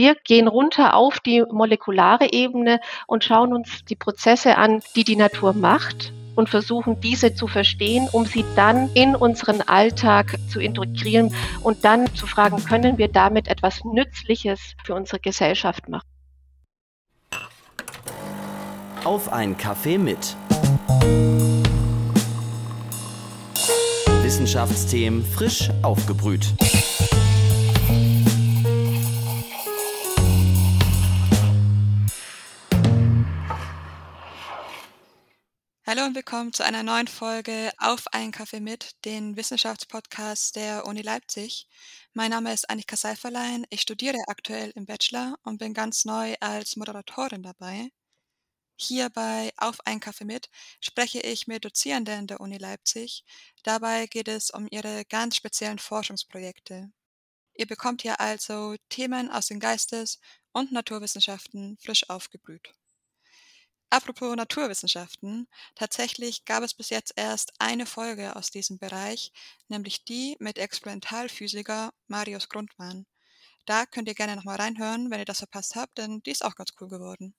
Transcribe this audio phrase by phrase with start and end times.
[0.00, 5.14] Wir gehen runter auf die molekulare Ebene und schauen uns die Prozesse an, die die
[5.14, 11.34] Natur macht und versuchen diese zu verstehen, um sie dann in unseren Alltag zu integrieren
[11.62, 16.08] und dann zu fragen, können wir damit etwas Nützliches für unsere Gesellschaft machen.
[19.04, 20.34] Auf ein Kaffee mit.
[24.22, 26.54] Wissenschaftsthemen frisch aufgebrüht.
[35.90, 41.02] Hallo und willkommen zu einer neuen Folge Auf einen Kaffee mit, den Wissenschaftspodcast der Uni
[41.02, 41.66] Leipzig.
[42.12, 43.66] Mein Name ist Annika Seiferlein.
[43.70, 47.90] Ich studiere aktuell im Bachelor und bin ganz neu als Moderatorin dabei.
[48.76, 50.48] Hier bei Auf einen Kaffee mit
[50.80, 53.24] spreche ich mit Dozierenden der Uni Leipzig.
[53.64, 56.92] Dabei geht es um ihre ganz speziellen Forschungsprojekte.
[57.54, 60.20] Ihr bekommt hier also Themen aus den Geistes-
[60.52, 62.79] und Naturwissenschaften frisch aufgebrüht.
[63.90, 69.32] Apropos Naturwissenschaften, tatsächlich gab es bis jetzt erst eine Folge aus diesem Bereich,
[69.68, 73.04] nämlich die mit Experimentalphysiker Marius Grundmann.
[73.66, 76.54] Da könnt ihr gerne nochmal reinhören, wenn ihr das verpasst habt, denn die ist auch
[76.54, 77.34] ganz cool geworden.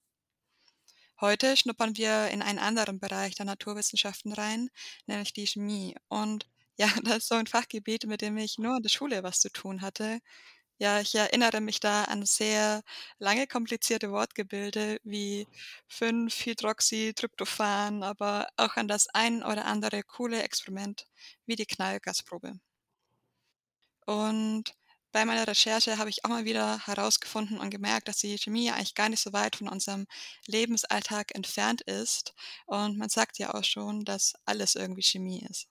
[1.22, 4.70] Heute schnuppern wir in einen anderen Bereich der Naturwissenschaften rein,
[5.06, 5.96] nämlich die Chemie.
[6.10, 9.40] Und ja, das ist so ein Fachgebiet, mit dem ich nur in der Schule was
[9.40, 10.20] zu tun hatte.
[10.82, 12.82] Ja, ich erinnere mich da an sehr
[13.20, 15.48] lange komplizierte Wortgebilde wie
[15.88, 21.06] 5-Hydroxytryptophan, aber auch an das ein oder andere coole Experiment
[21.46, 22.60] wie die Knallgasprobe.
[24.06, 24.76] Und
[25.12, 28.94] bei meiner Recherche habe ich auch mal wieder herausgefunden und gemerkt, dass die Chemie eigentlich
[28.96, 30.06] gar nicht so weit von unserem
[30.46, 32.34] Lebensalltag entfernt ist.
[32.68, 35.71] Und man sagt ja auch schon, dass alles irgendwie Chemie ist.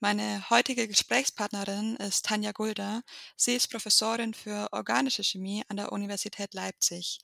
[0.00, 3.02] Meine heutige Gesprächspartnerin ist Tanja Gulder.
[3.34, 7.18] Sie ist Professorin für organische Chemie an der Universität Leipzig.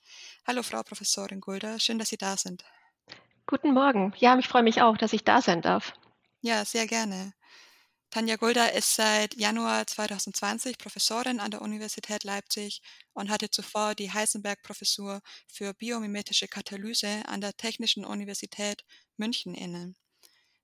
[0.45, 2.65] Hallo, Frau Professorin Gulder, schön, dass Sie da sind.
[3.45, 4.13] Guten Morgen.
[4.17, 5.93] Ja, ich freue mich auch, dass ich da sein darf.
[6.41, 7.33] Ja, sehr gerne.
[8.09, 12.81] Tanja Gulder ist seit Januar 2020 Professorin an der Universität Leipzig
[13.13, 18.83] und hatte zuvor die Heisenberg-Professur für biomimetische Katalyse an der Technischen Universität
[19.15, 19.95] München inne.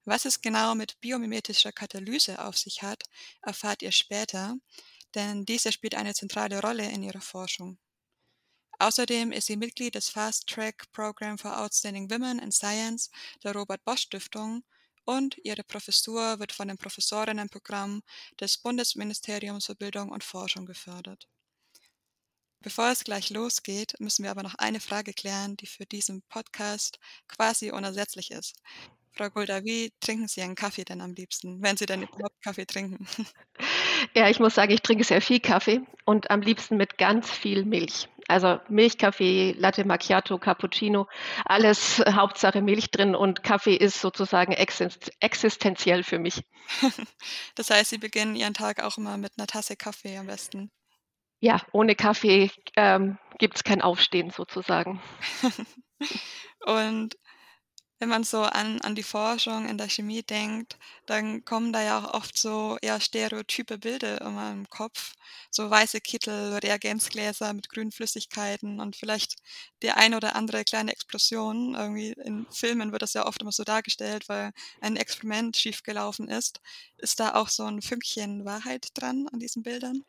[0.06, 3.04] Was es genau mit biomimetischer Katalyse auf sich hat,
[3.44, 4.56] erfahrt ihr später,
[5.14, 7.78] denn diese spielt eine zentrale Rolle in ihrer Forschung.
[8.80, 13.12] Außerdem ist sie Mitglied des Fast Track Program for Outstanding Women in Science
[13.44, 14.64] der Robert Bosch Stiftung
[15.06, 18.02] und ihre Professur wird von dem Professorinnenprogramm
[18.40, 21.28] des Bundesministeriums für Bildung und Forschung gefördert.
[22.64, 27.00] Bevor es gleich losgeht, müssen wir aber noch eine Frage klären, die für diesen Podcast
[27.28, 28.56] quasi unersetzlich ist.
[29.14, 32.66] Frau Gulda, wie trinken Sie einen Kaffee denn am liebsten, wenn Sie denn überhaupt Kaffee
[32.66, 33.06] trinken?
[34.16, 37.66] Ja, ich muss sagen, ich trinke sehr viel Kaffee und am liebsten mit ganz viel
[37.66, 38.10] Milch.
[38.28, 41.08] Also Milchkaffee, Latte Macchiato, Cappuccino,
[41.46, 46.44] alles äh, Hauptsache Milch drin und Kaffee ist sozusagen existenziell für mich.
[47.56, 50.72] Das heißt, Sie beginnen Ihren Tag auch immer mit einer Tasse Kaffee am besten?
[51.40, 55.02] Ja, ohne Kaffee ähm, gibt es kein Aufstehen sozusagen.
[56.66, 57.16] Und
[58.02, 60.76] wenn man so an, an die Forschung in der Chemie denkt,
[61.06, 65.14] dann kommen da ja auch oft so eher stereotype Bilder immer im Kopf.
[65.52, 69.36] So weiße Kittel, Reagenzgläser mit grünen Flüssigkeiten und vielleicht
[69.84, 71.76] die ein oder andere kleine Explosion.
[71.76, 76.60] Irgendwie in Filmen wird das ja oft immer so dargestellt, weil ein Experiment schiefgelaufen ist.
[76.98, 80.04] Ist da auch so ein Fünkchen Wahrheit dran an diesen Bildern?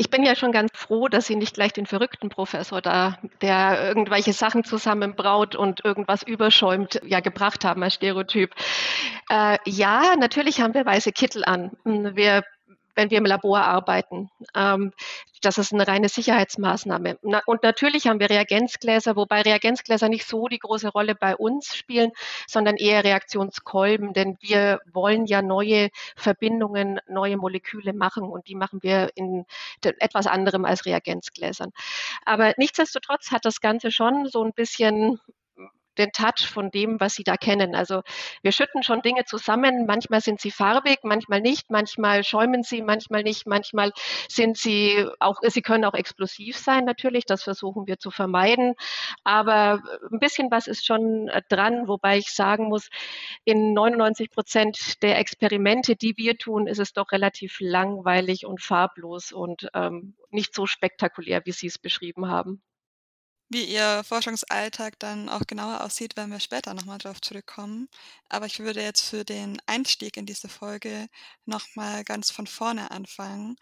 [0.00, 3.86] Ich bin ja schon ganz froh, dass Sie nicht gleich den verrückten Professor da, der
[3.86, 8.54] irgendwelche Sachen zusammenbraut und irgendwas überschäumt, ja gebracht haben als Stereotyp.
[9.28, 11.72] Äh, ja, natürlich haben wir weiße Kittel an.
[11.84, 12.44] Wir
[12.94, 14.30] wenn wir im Labor arbeiten.
[14.54, 14.92] Ähm,
[15.42, 17.18] das ist eine reine Sicherheitsmaßnahme.
[17.22, 21.74] Na, und natürlich haben wir Reagenzgläser, wobei Reagenzgläser nicht so die große Rolle bei uns
[21.74, 22.12] spielen,
[22.46, 28.82] sondern eher Reaktionskolben, denn wir wollen ja neue Verbindungen, neue Moleküle machen und die machen
[28.82, 29.46] wir in
[29.82, 31.72] etwas anderem als Reagenzgläsern.
[32.24, 35.20] Aber nichtsdestotrotz hat das Ganze schon so ein bisschen
[36.00, 37.74] den Touch von dem, was sie da kennen.
[37.74, 38.02] Also
[38.42, 39.86] wir schütten schon Dinge zusammen.
[39.86, 43.92] Manchmal sind sie farbig, manchmal nicht, manchmal schäumen sie, manchmal nicht, manchmal
[44.28, 47.24] sind sie auch, sie können auch explosiv sein natürlich.
[47.26, 48.74] Das versuchen wir zu vermeiden.
[49.24, 49.80] Aber
[50.10, 52.88] ein bisschen was ist schon äh, dran, wobei ich sagen muss,
[53.44, 59.32] in 99 Prozent der Experimente, die wir tun, ist es doch relativ langweilig und farblos
[59.32, 62.62] und ähm, nicht so spektakulär, wie Sie es beschrieben haben.
[63.50, 67.88] Wie Ihr Forschungsalltag dann auch genauer aussieht, werden wir später nochmal drauf zurückkommen.
[68.28, 71.08] Aber ich würde jetzt für den Einstieg in diese Folge
[71.46, 73.56] nochmal ganz von vorne anfangen.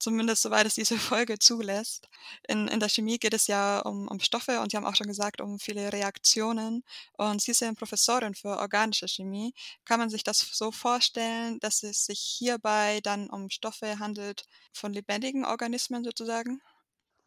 [0.00, 2.08] zumindest soweit es diese Folge zulässt.
[2.48, 5.08] In, in der Chemie geht es ja um, um Stoffe und Sie haben auch schon
[5.08, 6.84] gesagt, um viele Reaktionen.
[7.18, 9.54] Und Sie sind Professorin für organische Chemie.
[9.86, 14.44] Kann man sich das so vorstellen, dass es sich hierbei dann um Stoffe handelt
[14.74, 16.60] von lebendigen Organismen sozusagen?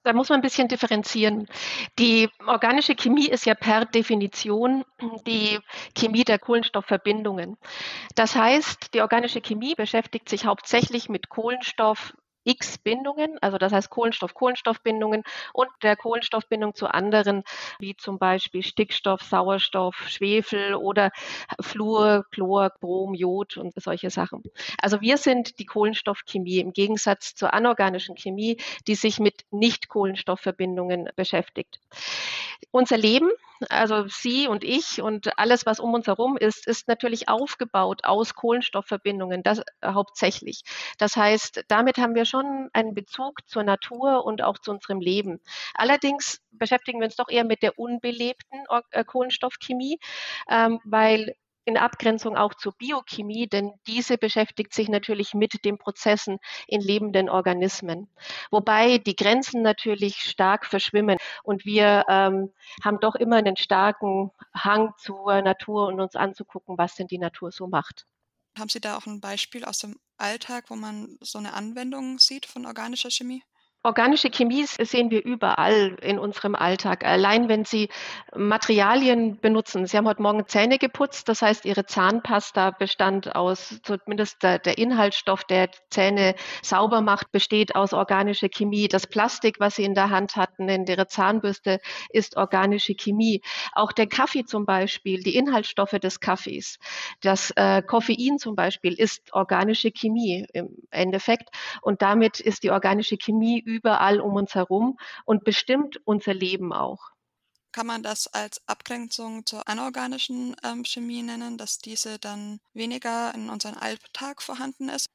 [0.03, 1.47] Da muss man ein bisschen differenzieren.
[1.99, 4.85] Die organische Chemie ist ja per Definition
[5.25, 5.59] die
[5.97, 7.57] Chemie der Kohlenstoffverbindungen.
[8.15, 12.13] Das heißt, die organische Chemie beschäftigt sich hauptsächlich mit Kohlenstoff
[12.47, 15.23] X-Bindungen, also das heißt Kohlenstoff-Kohlenstoffbindungen
[15.53, 17.43] und der Kohlenstoffbindung zu anderen,
[17.79, 21.11] wie zum Beispiel Stickstoff, Sauerstoff, Schwefel oder
[21.61, 24.43] Fluor, Chlor, Brom, Jod und solche Sachen.
[24.81, 28.57] Also wir sind die Kohlenstoffchemie im Gegensatz zur anorganischen Chemie,
[28.87, 31.79] die sich mit Nicht-Kohlenstoffverbindungen beschäftigt.
[32.71, 33.29] Unser Leben,
[33.69, 38.35] also Sie und ich und alles, was um uns herum ist, ist natürlich aufgebaut aus
[38.35, 40.61] Kohlenstoffverbindungen, das hauptsächlich.
[40.97, 45.39] Das heißt, damit haben wir schon einen Bezug zur Natur und auch zu unserem Leben.
[45.73, 49.99] Allerdings beschäftigen wir uns doch eher mit der unbelebten äh, Kohlenstoffchemie,
[50.49, 51.35] ähm, weil
[51.67, 57.29] in Abgrenzung auch zur Biochemie, denn diese beschäftigt sich natürlich mit den Prozessen in lebenden
[57.29, 58.07] Organismen.
[58.51, 62.53] Wobei die Grenzen natürlich stark verschwimmen und wir ähm,
[62.85, 67.51] haben doch immer einen starken Hang zur Natur und uns anzugucken, was denn die Natur
[67.51, 68.05] so macht.
[68.57, 72.45] Haben Sie da auch ein Beispiel aus dem Alltag, wo man so eine Anwendung sieht
[72.45, 73.43] von organischer Chemie?
[73.87, 77.05] Organische Chemie sehen wir überall in unserem Alltag.
[77.05, 77.87] Allein wenn Sie
[78.35, 79.87] Materialien benutzen.
[79.87, 84.77] Sie haben heute Morgen Zähne geputzt, das heißt, Ihre Zahnpasta bestand aus, zumindest der, der
[84.77, 88.89] Inhaltsstoff, der Zähne sauber macht, besteht aus organischer Chemie.
[88.89, 91.79] Das Plastik, was Sie in der Hand hatten, in Ihrer Zahnbürste,
[92.09, 93.41] ist organische Chemie.
[93.71, 96.77] Auch der Kaffee zum Beispiel, die Inhaltsstoffe des Kaffees,
[97.21, 101.47] das äh, Koffein zum Beispiel ist organische Chemie im Endeffekt.
[101.81, 107.11] Und damit ist die organische Chemie überall um uns herum und bestimmt unser Leben auch.
[107.71, 113.49] Kann man das als Abgrenzung zur anorganischen ähm, Chemie nennen, dass diese dann weniger in
[113.49, 115.07] unserem Alltag vorhanden ist?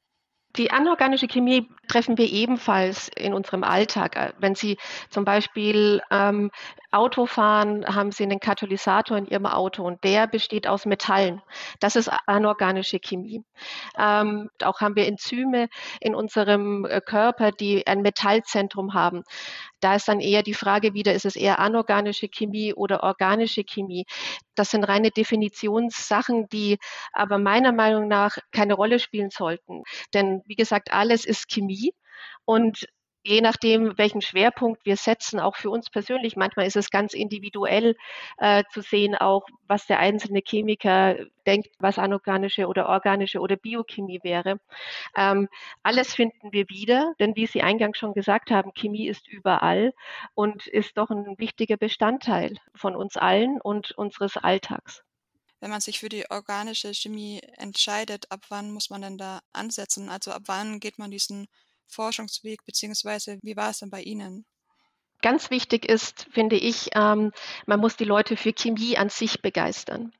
[0.57, 4.35] Die anorganische Chemie treffen wir ebenfalls in unserem Alltag.
[4.39, 4.77] Wenn Sie
[5.09, 6.51] zum Beispiel ähm,
[6.91, 11.41] Auto fahren, haben Sie einen Katalysator in Ihrem Auto und der besteht aus Metallen.
[11.81, 13.43] Das ist anorganische Chemie.
[13.99, 15.69] Ähm, auch haben wir Enzyme
[16.01, 19.25] in unserem äh, Körper, die ein Metallzentrum haben.
[19.82, 24.06] Da ist dann eher die Frage wieder, ist es eher anorganische Chemie oder organische Chemie?
[24.55, 26.79] Das sind reine Definitionssachen, die
[27.12, 29.82] aber meiner Meinung nach keine Rolle spielen sollten.
[30.14, 31.93] Denn wie gesagt, alles ist Chemie
[32.46, 32.87] und
[33.25, 37.97] je nachdem, welchen Schwerpunkt wir setzen, auch für uns persönlich, manchmal ist es ganz individuell
[38.39, 41.17] äh, zu sehen, auch was der einzelne Chemiker
[41.47, 44.59] denkt, was anorganische oder organische oder Biochemie wäre.
[45.17, 45.49] Ähm,
[45.83, 49.93] alles finden wir wieder, denn wie Sie eingangs schon gesagt haben, Chemie ist überall
[50.35, 55.03] und ist doch ein wichtiger Bestandteil von uns allen und unseres Alltags.
[55.61, 60.09] Wenn man sich für die organische Chemie entscheidet, ab wann muss man denn da ansetzen?
[60.09, 61.47] Also ab wann geht man diesen
[61.93, 64.44] Forschungsweg, beziehungsweise wie war es denn bei Ihnen?
[65.23, 67.31] Ganz wichtig ist, finde ich, ähm,
[67.67, 70.12] man muss die Leute für Chemie an sich begeistern.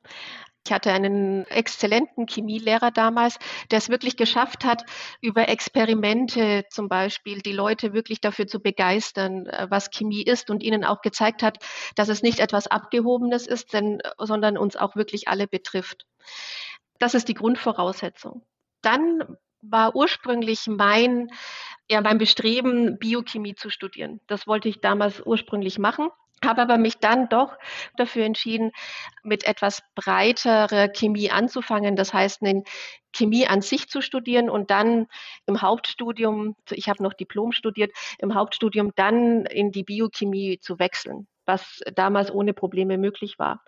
[0.65, 3.37] Ich hatte einen exzellenten Chemielehrer damals,
[3.69, 4.85] der es wirklich geschafft hat,
[5.19, 10.63] über Experimente zum Beispiel die Leute wirklich dafür zu begeistern, äh, was Chemie ist und
[10.63, 11.57] ihnen auch gezeigt hat,
[11.95, 16.05] dass es nicht etwas Abgehobenes ist, denn, sondern uns auch wirklich alle betrifft.
[16.97, 18.45] Das ist die Grundvoraussetzung.
[18.81, 21.29] Dann war ursprünglich mein,
[21.89, 24.19] ja, mein Bestreben, Biochemie zu studieren.
[24.27, 26.09] Das wollte ich damals ursprünglich machen
[26.45, 27.57] habe aber mich dann doch
[27.95, 28.71] dafür entschieden,
[29.23, 31.95] mit etwas breiterer Chemie anzufangen.
[31.95, 32.63] Das heißt, eine
[33.13, 35.07] Chemie an sich zu studieren und dann
[35.45, 41.27] im Hauptstudium, ich habe noch Diplom studiert, im Hauptstudium dann in die Biochemie zu wechseln
[41.45, 43.63] was damals ohne Probleme möglich war.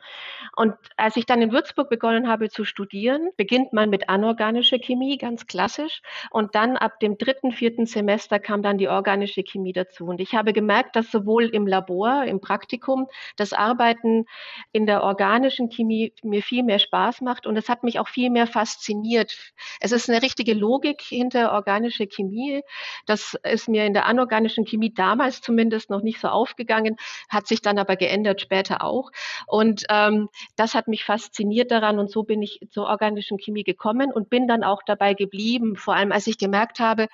[0.56, 5.18] Und als ich dann in Würzburg begonnen habe zu studieren, beginnt man mit anorganischer Chemie,
[5.18, 6.02] ganz klassisch.
[6.32, 10.06] Und dann ab dem dritten, vierten Semester kam dann die organische Chemie dazu.
[10.06, 14.26] Und ich habe gemerkt, dass sowohl im Labor, im Praktikum, das Arbeiten
[14.72, 17.48] in der organischen Chemie mir viel mehr Spaß macht.
[17.48, 19.54] Und es hat mich auch viel mehr fasziniert.
[19.80, 22.62] Es ist eine richtige Logik hinter organischer Chemie.
[23.06, 26.98] Das ist mir in der anorganischen Chemie damals zumindest noch nicht so aufgegangen,
[27.30, 29.12] hat sich dann aber geändert später auch.
[29.48, 34.12] Und ähm, das hat mich fasziniert daran und so bin ich zur organischen Chemie gekommen
[34.12, 37.08] und bin dann auch dabei geblieben, vor allem als ich gemerkt habe,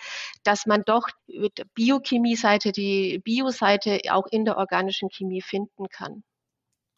[0.43, 6.23] dass man doch mit Biochemie-Seite, die Bio-Seite auch in der organischen Chemie finden kann.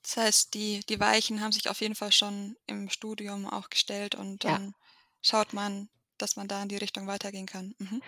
[0.03, 4.15] Das heißt, die, die Weichen haben sich auf jeden Fall schon im Studium auch gestellt
[4.15, 4.74] und dann ja.
[5.22, 7.74] schaut man, dass man da in die Richtung weitergehen kann.
[7.77, 8.01] Mhm.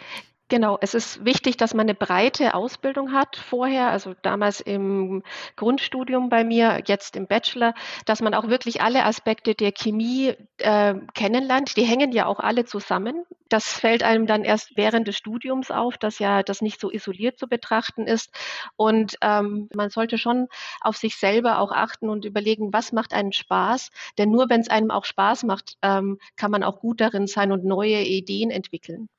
[0.48, 5.24] Genau, es ist wichtig, dass man eine breite Ausbildung hat vorher, also damals im
[5.56, 7.74] Grundstudium bei mir, jetzt im Bachelor,
[8.06, 11.75] dass man auch wirklich alle Aspekte der Chemie äh, kennenlernt.
[11.78, 13.25] Die hängen ja auch alle zusammen.
[13.50, 17.40] Das fällt einem dann erst während des Studiums auf, dass ja das nicht so isoliert
[17.40, 18.30] zu betrachten ist.
[18.75, 20.48] Und ähm, man sollte schon
[20.82, 23.90] auf sich selber auch achten und überlegen, was macht einen Spaß.
[24.20, 27.52] Denn nur wenn es einem auch Spaß macht, ähm, kann man auch gut darin sein
[27.52, 29.10] und neue Ideen entwickeln.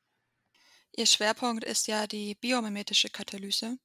[0.99, 3.77] Ihr Schwerpunkt ist ja die biomimetische Katalyse.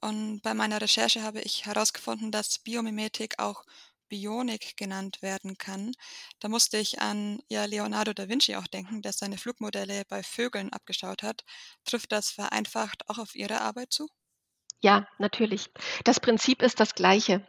[0.00, 3.64] Und bei meiner Recherche habe ich herausgefunden, dass Biomimetik auch
[4.08, 5.92] Bionik genannt werden kann.
[6.38, 10.72] Da musste ich an ja, Leonardo da Vinci auch denken, der seine Flugmodelle bei Vögeln
[10.72, 11.42] abgeschaut hat.
[11.84, 14.08] Trifft das vereinfacht auch auf Ihre Arbeit zu?
[14.80, 15.70] Ja, natürlich.
[16.04, 17.46] Das Prinzip ist das gleiche.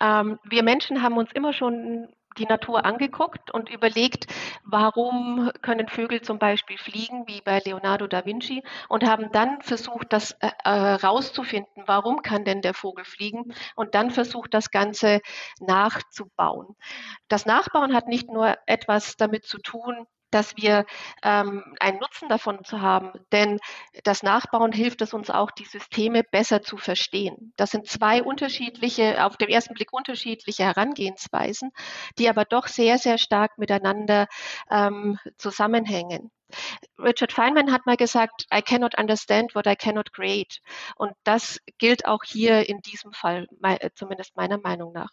[0.00, 2.08] Ähm, wir Menschen haben uns immer schon
[2.38, 4.26] die Natur angeguckt und überlegt,
[4.64, 10.12] warum können Vögel zum Beispiel fliegen, wie bei Leonardo da Vinci, und haben dann versucht,
[10.12, 15.20] das äh, herauszufinden, warum kann denn der Vogel fliegen, und dann versucht, das Ganze
[15.60, 16.76] nachzubauen.
[17.28, 20.84] Das Nachbauen hat nicht nur etwas damit zu tun, dass wir
[21.22, 23.12] ähm, einen Nutzen davon zu haben.
[23.32, 23.58] Denn
[24.04, 27.52] das Nachbauen hilft es uns auch, die Systeme besser zu verstehen.
[27.56, 31.70] Das sind zwei unterschiedliche, auf den ersten Blick unterschiedliche Herangehensweisen,
[32.18, 34.26] die aber doch sehr, sehr stark miteinander
[34.70, 36.30] ähm, zusammenhängen.
[36.98, 40.60] Richard Feynman hat mal gesagt, I cannot understand what I cannot create.
[40.96, 43.46] Und das gilt auch hier in diesem Fall,
[43.94, 45.10] zumindest meiner Meinung nach.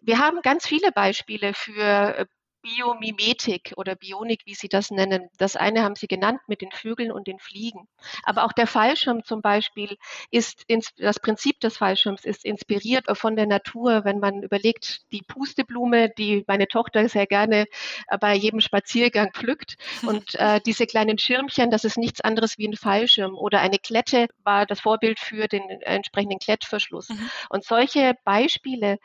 [0.00, 2.26] Wir haben ganz viele Beispiele für äh,
[2.68, 5.28] Biomimetik oder Bionik, wie Sie das nennen.
[5.38, 7.88] Das eine haben Sie genannt mit den Vögeln und den Fliegen.
[8.24, 9.96] Aber auch der Fallschirm zum Beispiel
[10.30, 10.64] ist,
[10.98, 14.04] das Prinzip des Fallschirms ist inspiriert von der Natur.
[14.04, 17.66] Wenn man überlegt, die Pusteblume, die meine Tochter sehr gerne
[18.08, 22.68] äh, bei jedem Spaziergang pflückt und äh, diese kleinen Schirmchen, das ist nichts anderes wie
[22.68, 23.34] ein Fallschirm.
[23.34, 27.08] Oder eine Klette war das Vorbild für den entsprechenden Klettverschluss.
[27.08, 27.30] Mhm.
[27.48, 28.98] Und solche Beispiele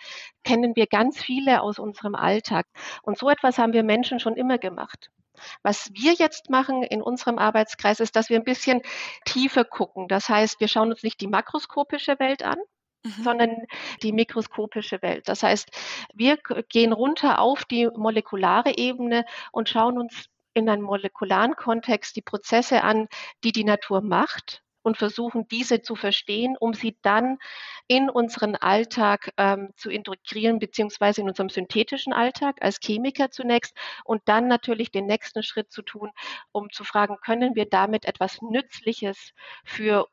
[0.43, 2.67] kennen wir ganz viele aus unserem Alltag.
[3.01, 5.11] Und so etwas haben wir Menschen schon immer gemacht.
[5.63, 8.81] Was wir jetzt machen in unserem Arbeitskreis ist, dass wir ein bisschen
[9.25, 10.07] tiefer gucken.
[10.07, 12.59] Das heißt, wir schauen uns nicht die makroskopische Welt an,
[13.03, 13.23] mhm.
[13.23, 13.57] sondern
[14.03, 15.27] die mikroskopische Welt.
[15.27, 15.69] Das heißt,
[16.13, 16.37] wir
[16.69, 22.83] gehen runter auf die molekulare Ebene und schauen uns in einem molekularen Kontext die Prozesse
[22.83, 23.07] an,
[23.43, 27.39] die die Natur macht und versuchen, diese zu verstehen, um sie dann
[27.87, 34.21] in unseren Alltag ähm, zu integrieren, beziehungsweise in unserem synthetischen Alltag als Chemiker zunächst und
[34.25, 36.11] dann natürlich den nächsten Schritt zu tun,
[36.51, 39.31] um zu fragen, können wir damit etwas Nützliches
[39.65, 40.07] für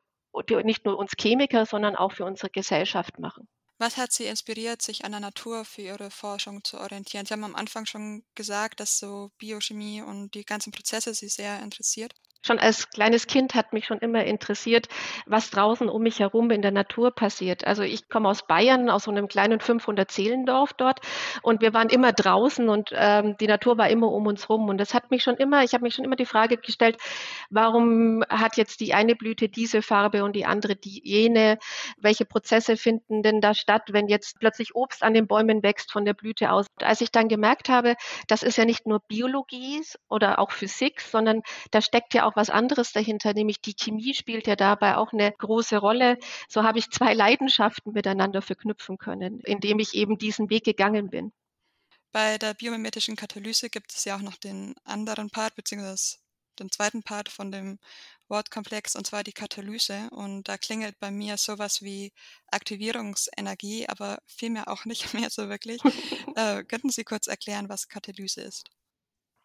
[0.63, 3.47] nicht nur uns Chemiker, sondern auch für unsere Gesellschaft machen.
[3.81, 7.25] Was hat Sie inspiriert, sich an der Natur für Ihre Forschung zu orientieren?
[7.25, 11.59] Sie haben am Anfang schon gesagt, dass so Biochemie und die ganzen Prozesse Sie sehr
[11.61, 12.13] interessiert.
[12.43, 14.87] Schon als kleines Kind hat mich schon immer interessiert,
[15.27, 17.67] was draußen um mich herum in der Natur passiert.
[17.67, 21.01] Also ich komme aus Bayern, aus so einem kleinen 500-Seelendorf dort
[21.43, 24.69] und wir waren immer draußen und ähm, die Natur war immer um uns rum.
[24.69, 26.97] Und das hat mich schon immer, ich habe mich schon immer die Frage gestellt,
[27.51, 31.59] warum hat jetzt die eine Blüte diese Farbe und die andere die jene?
[31.97, 36.05] Welche Prozesse finden denn da statt, wenn jetzt plötzlich Obst an den Bäumen wächst von
[36.05, 36.65] der Blüte aus?
[36.81, 37.95] Als ich dann gemerkt habe,
[38.27, 42.35] das ist ja nicht nur Biologie oder auch Physik, sondern da steckt ja auch auch
[42.35, 46.17] was anderes dahinter, nämlich die Chemie spielt ja dabei auch eine große Rolle.
[46.47, 51.31] So habe ich zwei Leidenschaften miteinander verknüpfen können, indem ich eben diesen Weg gegangen bin.
[52.11, 56.17] Bei der biomimetischen Katalyse gibt es ja auch noch den anderen Part, beziehungsweise
[56.59, 57.79] den zweiten Part von dem
[58.27, 60.09] Wortkomplex, und zwar die Katalyse.
[60.11, 62.11] Und da klingelt bei mir sowas wie
[62.47, 65.81] Aktivierungsenergie, aber vielmehr auch nicht mehr so wirklich.
[66.35, 68.69] äh, könnten Sie kurz erklären, was Katalyse ist?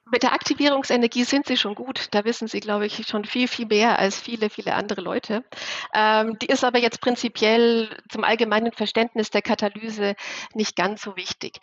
[0.08, 2.06] Mit der Aktivierungsenergie sind Sie schon gut.
[2.12, 5.44] Da wissen Sie, glaube ich, schon viel, viel mehr als viele, viele andere Leute.
[5.92, 10.14] Ähm, die ist aber jetzt prinzipiell zum allgemeinen Verständnis der Katalyse
[10.54, 11.58] nicht ganz so wichtig.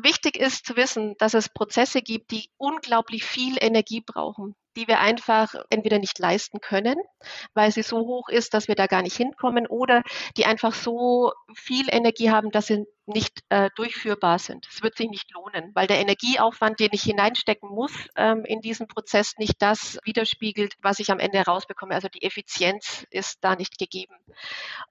[0.00, 5.00] Wichtig ist zu wissen, dass es Prozesse gibt, die unglaublich viel Energie brauchen die wir
[5.00, 6.96] einfach entweder nicht leisten können,
[7.54, 10.02] weil sie so hoch ist, dass wir da gar nicht hinkommen, oder
[10.36, 14.66] die einfach so viel Energie haben, dass sie nicht äh, durchführbar sind.
[14.70, 18.86] Es wird sich nicht lohnen, weil der Energieaufwand, den ich hineinstecken muss ähm, in diesen
[18.86, 21.94] Prozess, nicht das widerspiegelt, was ich am Ende herausbekomme.
[21.94, 24.14] Also die Effizienz ist da nicht gegeben.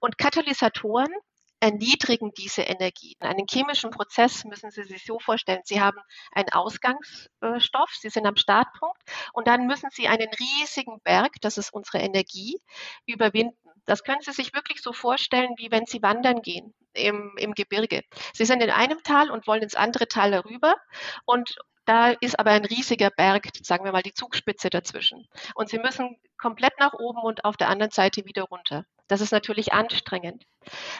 [0.00, 1.12] Und Katalysatoren
[1.60, 3.16] erniedrigen diese Energie.
[3.20, 5.98] In einem chemischen Prozess müssen Sie sich so vorstellen, Sie haben
[6.32, 9.00] einen Ausgangsstoff, Sie sind am Startpunkt
[9.32, 12.60] und dann müssen Sie einen riesigen Berg, das ist unsere Energie,
[13.06, 13.56] überwinden.
[13.86, 18.02] Das können Sie sich wirklich so vorstellen, wie wenn Sie wandern gehen im, im Gebirge.
[18.34, 20.76] Sie sind in einem Tal und wollen ins andere Tal herüber
[21.24, 21.56] und
[21.88, 25.26] Da ist aber ein riesiger Berg, sagen wir mal die Zugspitze dazwischen.
[25.54, 28.84] Und Sie müssen komplett nach oben und auf der anderen Seite wieder runter.
[29.08, 30.44] Das ist natürlich anstrengend.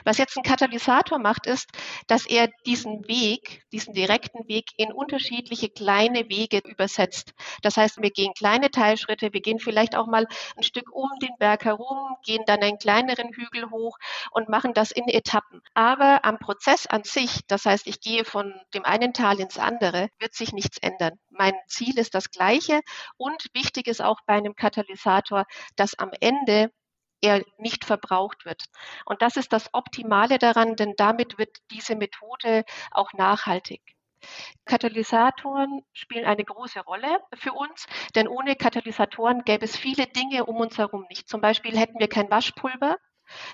[0.03, 1.69] Was jetzt ein Katalysator macht, ist,
[2.07, 7.33] dass er diesen Weg, diesen direkten Weg in unterschiedliche kleine Wege übersetzt.
[7.61, 11.35] Das heißt, wir gehen kleine Teilschritte, wir gehen vielleicht auch mal ein Stück um den
[11.37, 13.97] Berg herum, gehen dann einen kleineren Hügel hoch
[14.31, 15.61] und machen das in Etappen.
[15.73, 20.09] Aber am Prozess an sich, das heißt, ich gehe von dem einen Tal ins andere,
[20.19, 21.19] wird sich nichts ändern.
[21.29, 22.81] Mein Ziel ist das gleiche
[23.17, 26.71] und wichtig ist auch bei einem Katalysator, dass am Ende
[27.21, 28.65] er nicht verbraucht wird.
[29.05, 33.81] Und das ist das Optimale daran, denn damit wird diese Methode auch nachhaltig.
[34.65, 37.85] Katalysatoren spielen eine große Rolle für uns,
[38.15, 41.29] denn ohne Katalysatoren gäbe es viele Dinge um uns herum nicht.
[41.29, 42.97] Zum Beispiel hätten wir kein Waschpulver,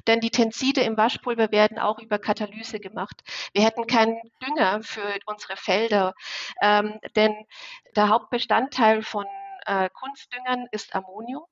[0.08, 3.22] denn die Tenside im Waschpulver werden auch über Katalyse gemacht.
[3.54, 6.14] Wir hätten keinen Dünger für unsere Felder,
[6.62, 7.36] ähm, denn
[7.96, 9.26] der Hauptbestandteil von
[9.66, 11.44] äh, Kunstdüngern ist Ammonium.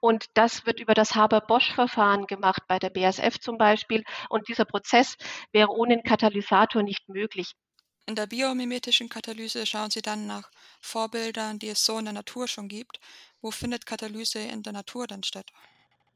[0.00, 4.04] Und das wird über das Haber-Bosch-Verfahren gemacht, bei der BASF zum Beispiel.
[4.28, 5.16] Und dieser Prozess
[5.52, 7.54] wäre ohne einen Katalysator nicht möglich.
[8.06, 10.50] In der biomimetischen Katalyse schauen Sie dann nach
[10.80, 13.00] Vorbildern, die es so in der Natur schon gibt.
[13.42, 15.50] Wo findet Katalyse in der Natur dann statt?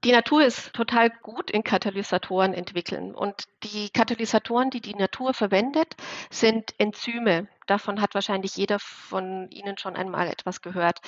[0.05, 3.15] Die Natur ist total gut in Katalysatoren entwickeln.
[3.15, 5.95] Und die Katalysatoren, die die Natur verwendet,
[6.29, 7.47] sind Enzyme.
[7.69, 10.99] Davon hat wahrscheinlich jeder von Ihnen schon einmal etwas gehört.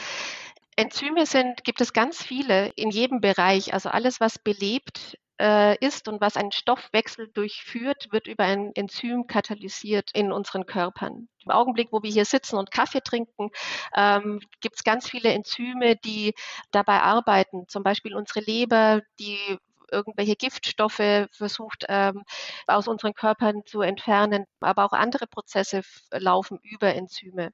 [0.76, 3.72] Enzyme sind, gibt es ganz viele in jedem Bereich.
[3.74, 9.26] Also alles, was belebt äh, ist und was einen Stoffwechsel durchführt, wird über ein Enzym
[9.26, 11.28] katalysiert in unseren Körpern.
[11.44, 13.50] Im Augenblick, wo wir hier sitzen und Kaffee trinken,
[13.96, 16.34] ähm, gibt es ganz viele Enzyme, die
[16.70, 17.68] dabei arbeiten.
[17.68, 19.58] Zum Beispiel unsere Leber, die
[19.94, 22.24] irgendwelche Giftstoffe versucht ähm,
[22.66, 27.52] aus unseren Körpern zu entfernen, aber auch andere Prozesse laufen über Enzyme.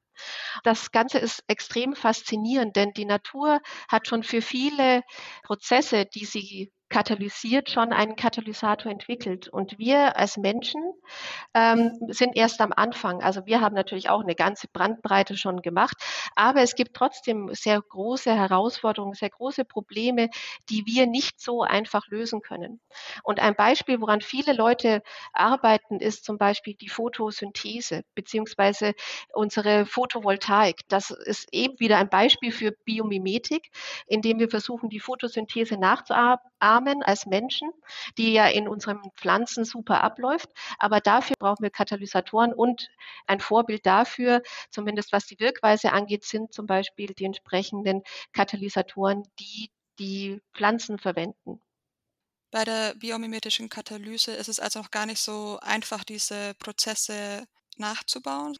[0.64, 5.02] Das Ganze ist extrem faszinierend, denn die Natur hat schon für viele
[5.44, 9.49] Prozesse, die sie katalysiert, schon einen Katalysator entwickelt.
[9.49, 10.82] Und wir als Menschen
[11.54, 13.22] ähm, sind erst am Anfang.
[13.22, 15.96] Also wir haben natürlich auch eine ganze Brandbreite schon gemacht,
[16.35, 20.29] aber es gibt trotzdem sehr große Herausforderungen, sehr große Probleme,
[20.68, 22.81] die wir nicht so einfach lösen können.
[23.22, 28.94] Und ein Beispiel, woran viele Leute arbeiten, ist zum Beispiel die Photosynthese beziehungsweise
[29.33, 30.81] unsere Photovoltaik.
[30.88, 33.70] Das ist eben wieder ein Beispiel für Biomimetik,
[34.07, 36.40] indem wir versuchen, die Photosynthese nachzuahmen
[36.81, 37.71] Samen als Menschen,
[38.16, 40.49] die ja in unseren Pflanzen super abläuft.
[40.79, 42.88] Aber dafür brauchen wir Katalysatoren und
[43.27, 49.71] ein Vorbild dafür, zumindest was die Wirkweise angeht, sind zum Beispiel die entsprechenden Katalysatoren, die
[49.99, 51.61] die Pflanzen verwenden.
[52.51, 57.45] Bei der biomimetischen Katalyse ist es also noch gar nicht so einfach, diese Prozesse
[57.77, 58.57] nachzubauen.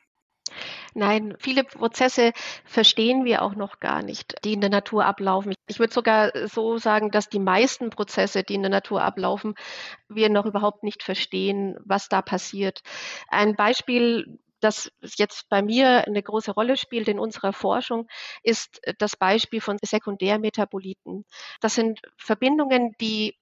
[0.95, 2.33] Nein, viele Prozesse
[2.65, 5.55] verstehen wir auch noch gar nicht, die in der Natur ablaufen.
[5.69, 9.55] Ich würde sogar so sagen, dass die meisten Prozesse, die in der Natur ablaufen,
[10.09, 12.83] wir noch überhaupt nicht verstehen, was da passiert.
[13.29, 18.09] Ein Beispiel, das jetzt bei mir eine große Rolle spielt in unserer Forschung,
[18.43, 21.25] ist das Beispiel von Sekundärmetaboliten.
[21.61, 23.37] Das sind Verbindungen, die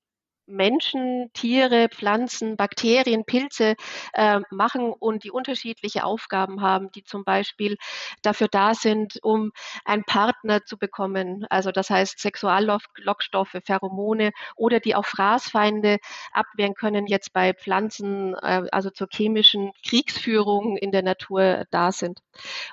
[0.49, 3.75] Menschen, Tiere, Pflanzen, Bakterien, Pilze
[4.15, 7.77] äh, machen und die unterschiedliche Aufgaben haben, die zum Beispiel
[8.23, 9.53] dafür da sind, um
[9.85, 11.47] einen Partner zu bekommen.
[11.51, 15.99] Also das heißt Sexuallockstoffe, Pheromone oder die auch Fraßfeinde
[16.33, 22.21] abwehren können, jetzt bei Pflanzen, äh, also zur chemischen Kriegsführung in der Natur da sind.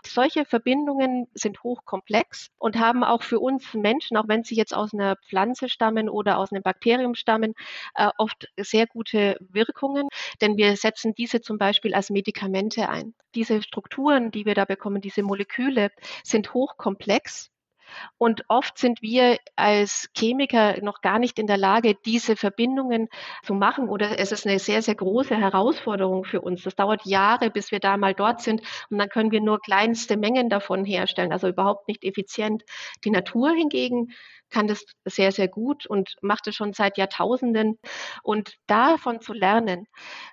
[0.06, 4.94] Solche Verbindungen sind hochkomplex und haben auch für uns Menschen, auch wenn sie jetzt aus
[4.94, 7.54] einer Pflanze stammen oder aus einem Bakterium stammen,
[7.96, 10.08] äh, oft sehr gute Wirkungen,
[10.42, 13.14] denn wir setzen diese zum Beispiel als Medikamente ein.
[13.36, 15.90] Diese Strukturen, die wir da bekommen, diese Moleküle
[16.24, 17.52] sind hochkomplex
[18.18, 23.10] und oft sind wir als Chemiker noch gar nicht in der Lage, diese Verbindungen
[23.44, 23.90] zu machen.
[23.90, 26.64] Oder es ist eine sehr, sehr große Herausforderung für uns.
[26.64, 28.62] Das dauert Jahre, bis wir da mal dort sind.
[28.90, 32.64] Und dann können wir nur kleinste Mengen davon herstellen, also überhaupt nicht effizient.
[33.04, 34.14] Die Natur hingegen
[34.50, 37.80] kann das sehr, sehr gut und macht es schon seit Jahrtausenden.
[38.24, 39.88] Und davon zu lernen,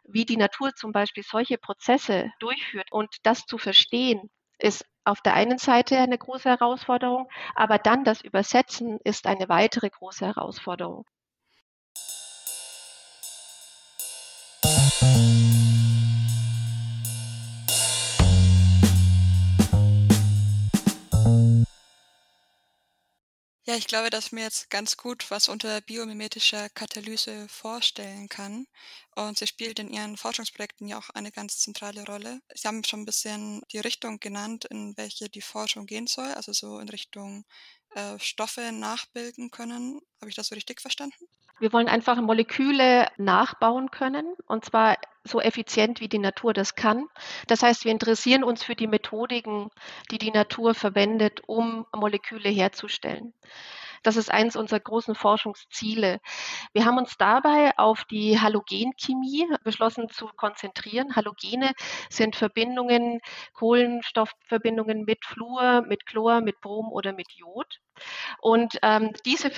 [0.04, 5.34] wie die Natur zum Beispiel solche Prozesse durchführt und das zu verstehen, ist auf der
[5.34, 11.04] einen Seite eine große Herausforderung, aber dann das Übersetzen ist eine weitere große Herausforderung.
[23.72, 28.66] Ja, ich glaube, dass ich mir jetzt ganz gut was unter biomimetischer Katalyse vorstellen kann.
[29.14, 32.42] Und sie spielt in ihren Forschungsprojekten ja auch eine ganz zentrale Rolle.
[32.54, 36.52] Sie haben schon ein bisschen die Richtung genannt, in welche die Forschung gehen soll, also
[36.52, 37.46] so in Richtung
[37.94, 40.02] äh, Stoffe nachbilden können.
[40.20, 41.24] Habe ich das so richtig verstanden?
[41.62, 47.06] Wir wollen einfach Moleküle nachbauen können und zwar so effizient, wie die Natur das kann.
[47.46, 49.70] Das heißt, wir interessieren uns für die Methodiken,
[50.10, 53.32] die die Natur verwendet, um Moleküle herzustellen.
[54.02, 56.18] Das ist eines unserer großen Forschungsziele.
[56.72, 61.14] Wir haben uns dabei auf die Halogenchemie beschlossen zu konzentrieren.
[61.14, 61.70] Halogene
[62.10, 63.20] sind Verbindungen,
[63.52, 67.78] Kohlenstoffverbindungen mit Fluor, mit Chlor, mit Brom oder mit Jod.
[68.40, 69.50] Und ähm, diese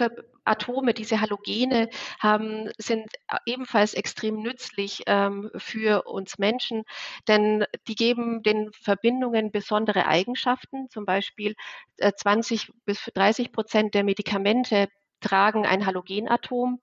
[0.44, 1.88] Atome, diese Halogene
[2.20, 3.10] haben, sind
[3.46, 6.84] ebenfalls extrem nützlich ähm, für uns Menschen,
[7.28, 10.88] denn die geben den Verbindungen besondere Eigenschaften.
[10.90, 11.54] Zum Beispiel
[11.98, 14.88] äh, 20 bis 30 Prozent der Medikamente
[15.24, 16.80] tragen ein Halogenatom.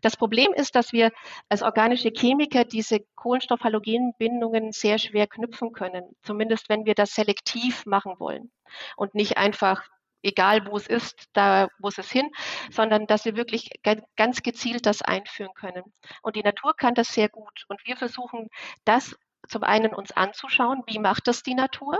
[0.00, 1.12] Das Problem ist, dass wir
[1.48, 8.14] als organische Chemiker diese Kohlenstoff-Halogen-Bindungen sehr schwer knüpfen können, zumindest wenn wir das selektiv machen
[8.18, 8.50] wollen
[8.96, 9.84] und nicht einfach
[10.24, 12.30] egal wo es ist, da muss es hin,
[12.70, 13.70] sondern dass wir wirklich
[14.16, 15.84] ganz gezielt das einführen können.
[16.22, 17.64] Und die Natur kann das sehr gut.
[17.68, 18.48] Und wir versuchen
[18.84, 19.16] das
[19.48, 21.98] zum einen uns anzuschauen, wie macht das die Natur?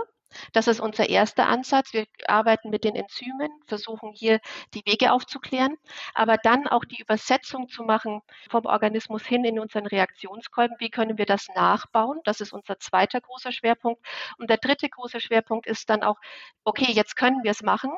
[0.53, 1.93] Das ist unser erster Ansatz.
[1.93, 4.39] Wir arbeiten mit den Enzymen, versuchen hier
[4.73, 5.77] die Wege aufzuklären,
[6.13, 10.75] aber dann auch die Übersetzung zu machen vom Organismus hin in unseren Reaktionskolben.
[10.79, 12.19] Wie können wir das nachbauen?
[12.25, 14.01] Das ist unser zweiter großer Schwerpunkt.
[14.37, 16.17] Und der dritte große Schwerpunkt ist dann auch,
[16.63, 17.91] okay, jetzt können wir es machen.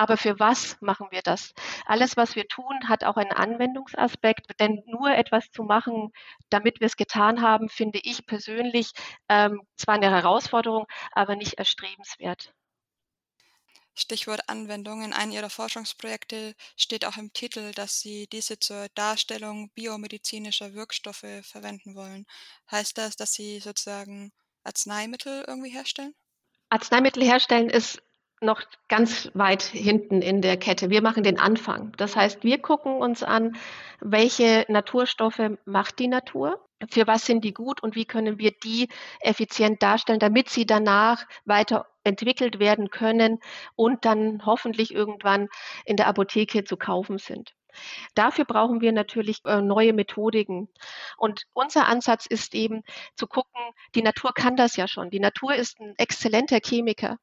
[0.00, 1.52] Aber für was machen wir das?
[1.84, 6.10] Alles, was wir tun, hat auch einen Anwendungsaspekt, denn nur etwas zu machen,
[6.48, 8.92] damit wir es getan haben, finde ich persönlich
[9.28, 12.54] ähm, zwar eine Herausforderung, aber nicht erstrebenswert.
[13.94, 15.02] Stichwort Anwendung.
[15.02, 21.26] In einem Ihrer Forschungsprojekte steht auch im Titel, dass Sie diese zur Darstellung biomedizinischer Wirkstoffe
[21.42, 22.24] verwenden wollen.
[22.70, 24.32] Heißt das, dass Sie sozusagen
[24.64, 26.14] Arzneimittel irgendwie herstellen?
[26.70, 28.00] Arzneimittel herstellen ist
[28.40, 30.90] noch ganz weit hinten in der Kette.
[30.90, 31.92] Wir machen den Anfang.
[31.96, 33.56] Das heißt, wir gucken uns an,
[34.00, 38.88] welche Naturstoffe macht die Natur, für was sind die gut und wie können wir die
[39.20, 43.38] effizient darstellen, damit sie danach weiter entwickelt werden können
[43.76, 45.48] und dann hoffentlich irgendwann
[45.84, 47.54] in der Apotheke zu kaufen sind.
[48.14, 50.68] Dafür brauchen wir natürlich äh, neue Methodiken.
[51.16, 52.82] Und unser Ansatz ist eben
[53.16, 53.60] zu gucken,
[53.94, 55.10] die Natur kann das ja schon.
[55.10, 57.18] Die Natur ist ein exzellenter Chemiker.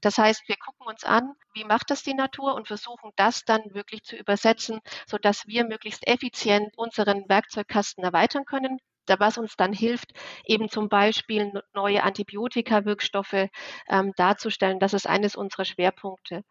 [0.00, 3.62] Das heißt, wir gucken uns an, wie macht das die Natur und versuchen das dann
[3.74, 8.78] wirklich zu übersetzen, sodass wir möglichst effizient unseren Werkzeugkasten erweitern können,
[9.18, 10.12] was uns dann hilft,
[10.44, 13.48] eben zum Beispiel neue Antibiotika-Wirkstoffe
[13.88, 14.80] ähm, darzustellen.
[14.80, 16.42] Das ist eines unserer Schwerpunkte.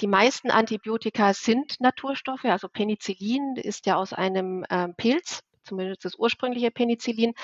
[0.00, 6.14] Die meisten Antibiotika sind Naturstoffe, also Penicillin ist ja aus einem ähm, Pilz zumindest das
[6.18, 7.34] ursprüngliche Penicillin,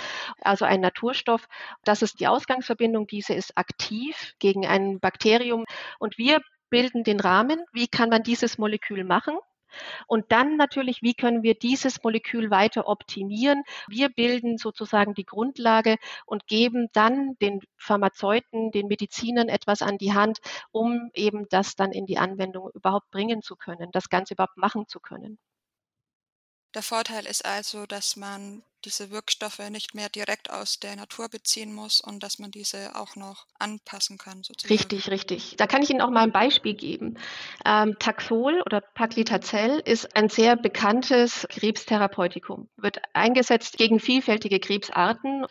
[0.40, 1.46] also ein Naturstoff.
[1.84, 3.06] Das ist die Ausgangsverbindung.
[3.06, 5.64] Diese ist aktiv gegen ein Bakterium
[5.98, 7.62] und wir bilden den Rahmen.
[7.72, 9.36] Wie kann man dieses Molekül machen?
[10.06, 13.62] Und dann natürlich, wie können wir dieses Molekül weiter optimieren?
[13.88, 20.14] Wir bilden sozusagen die Grundlage und geben dann den Pharmazeuten, den Medizinern etwas an die
[20.14, 20.38] Hand,
[20.72, 24.86] um eben das dann in die Anwendung überhaupt bringen zu können, das Ganze überhaupt machen
[24.88, 25.38] zu können.
[26.74, 31.72] Der Vorteil ist also, dass man diese Wirkstoffe nicht mehr direkt aus der Natur beziehen
[31.72, 34.42] muss und dass man diese auch noch anpassen kann.
[34.42, 34.74] Sozusagen.
[34.74, 35.56] Richtig, richtig.
[35.56, 37.18] Da kann ich Ihnen auch mal ein Beispiel geben.
[37.64, 45.46] Ähm, Taxol oder Paclitacel ist ein sehr bekanntes Krebstherapeutikum, wird eingesetzt gegen vielfältige Krebsarten.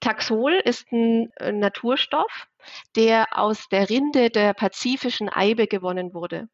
[0.00, 2.48] Taxol ist ein äh, Naturstoff,
[2.96, 6.48] der aus der Rinde der pazifischen Eibe gewonnen wurde.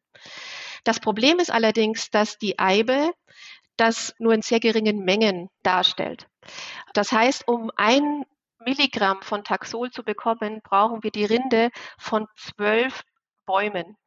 [0.83, 3.11] Das Problem ist allerdings, dass die Eibe
[3.77, 6.27] das nur in sehr geringen Mengen darstellt.
[6.93, 8.25] Das heißt, um ein
[8.59, 13.03] Milligramm von Taxol zu bekommen, brauchen wir die Rinde von zwölf
[13.45, 13.97] Bäumen.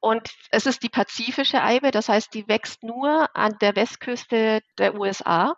[0.00, 4.94] Und es ist die pazifische Eibe, das heißt, die wächst nur an der Westküste der
[4.94, 5.56] USA.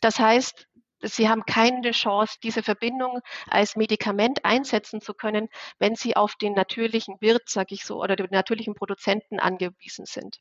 [0.00, 0.66] Das heißt,
[1.02, 6.54] Sie haben keine Chance, diese Verbindung als Medikament einsetzen zu können, wenn Sie auf den
[6.54, 10.38] natürlichen Wirt, sage ich so, oder den natürlichen Produzenten angewiesen sind.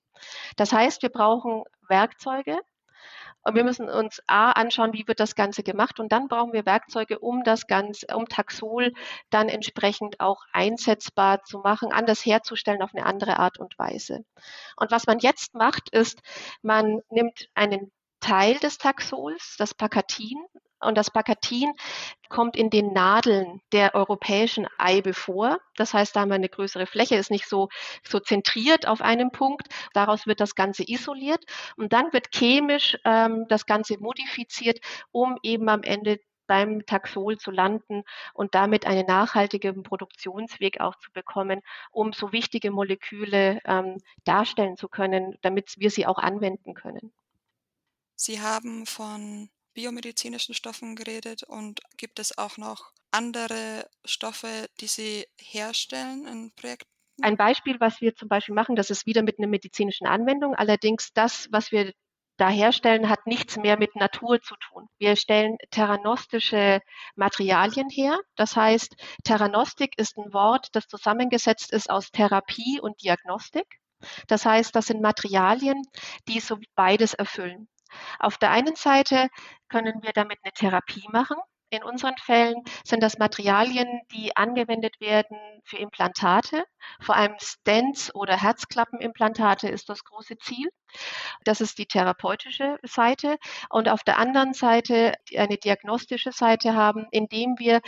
[0.56, 2.60] Das heißt, wir brauchen Werkzeuge,
[3.44, 6.66] und wir müssen uns A anschauen, wie wird das Ganze gemacht und dann brauchen wir
[6.66, 8.94] Werkzeuge, um das Ganze, um Taxol
[9.30, 14.24] dann entsprechend auch einsetzbar zu machen, anders herzustellen auf eine andere Art und Weise.
[14.78, 16.22] Und was man jetzt macht, ist,
[16.62, 20.38] man nimmt einen Teil des Taxols, das Pakatin,
[20.84, 21.74] Und das Bakatin
[22.30, 25.60] kommt in den Nadeln der europäischen Eibe vor.
[25.76, 27.70] Das heißt, da haben wir eine größere Fläche, ist nicht so,
[28.04, 29.68] so zentriert auf einem Punkt.
[29.94, 31.44] Daraus wird das Ganze isoliert
[31.78, 34.80] und dann wird chemisch ähm, das Ganze modifiziert,
[35.12, 38.04] um eben am Ende beim Taxol zu landen
[38.34, 44.90] und damit einen nachhaltigen Produktionsweg auch zu bekommen, um so wichtige Moleküle ähm, darstellen zu
[44.90, 47.14] können, damit wir sie auch anwenden können.
[48.24, 55.26] Sie haben von biomedizinischen Stoffen geredet und gibt es auch noch andere Stoffe, die Sie
[55.40, 56.88] herstellen in Projekten?
[57.24, 60.54] Ein Beispiel, was wir zum Beispiel machen, das ist wieder mit einer medizinischen Anwendung.
[60.54, 61.94] Allerdings das, was wir
[62.38, 64.88] da herstellen, hat nichts mehr mit Natur zu tun.
[65.00, 66.80] Wir stellen theranostische
[67.16, 68.20] Materialien her.
[68.36, 73.66] Das heißt, Theranostik ist ein Wort, das zusammengesetzt ist aus Therapie und Diagnostik.
[74.28, 75.82] Das heißt, das sind Materialien,
[76.28, 77.68] die so beides erfüllen.
[78.20, 79.30] Auf der einen Seite
[79.70, 81.38] können wir damit eine Therapie machen.
[81.74, 86.66] In unseren Fällen sind das Materialien, die angewendet werden für Implantate.
[87.00, 90.68] Vor allem Stents oder Herzklappenimplantate ist das große Ziel.
[91.46, 93.38] Das ist die therapeutische Seite.
[93.70, 97.80] Und auf der anderen Seite eine diagnostische Seite haben, indem wir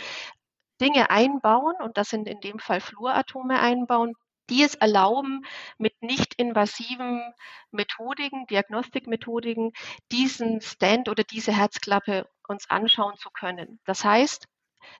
[0.80, 4.14] Dinge einbauen, und das sind in dem Fall Fluoratome einbauen,
[4.50, 5.44] die es erlauben,
[5.78, 7.22] mit nicht invasiven
[7.70, 9.72] Methodiken, Diagnostikmethodiken,
[10.12, 13.80] diesen Stand oder diese Herzklappe uns anschauen zu können.
[13.84, 14.48] Das heißt,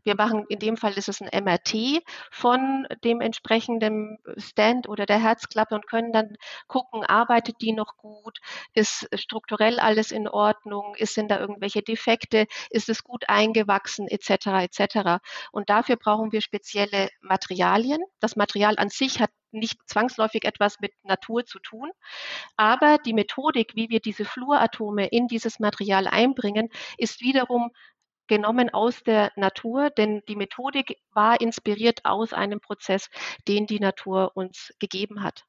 [0.02, 5.20] wir machen, in dem Fall ist es ein MRT von dem entsprechenden Stand oder der
[5.20, 8.38] Herzklappe und können dann gucken, arbeitet die noch gut,
[8.74, 14.46] ist strukturell alles in Ordnung, ist sind da irgendwelche Defekte, ist es gut eingewachsen, etc.
[14.64, 15.22] etc.
[15.52, 18.00] Und dafür brauchen wir spezielle Materialien.
[18.20, 21.90] Das Material an sich hat nicht zwangsläufig etwas mit Natur zu tun.
[22.56, 26.68] Aber die Methodik, wie wir diese Fluoratome in dieses Material einbringen,
[26.98, 27.70] ist wiederum
[28.26, 33.08] genommen aus der Natur, denn die Methodik war inspiriert aus einem Prozess,
[33.48, 35.44] den die Natur uns gegeben hat.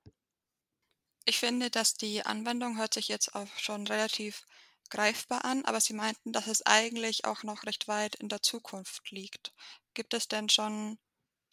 [1.25, 4.45] Ich finde, dass die Anwendung hört sich jetzt auch schon relativ
[4.89, 9.09] greifbar an, aber Sie meinten, dass es eigentlich auch noch recht weit in der Zukunft
[9.09, 9.53] liegt.
[9.95, 10.99] Gibt es denn schon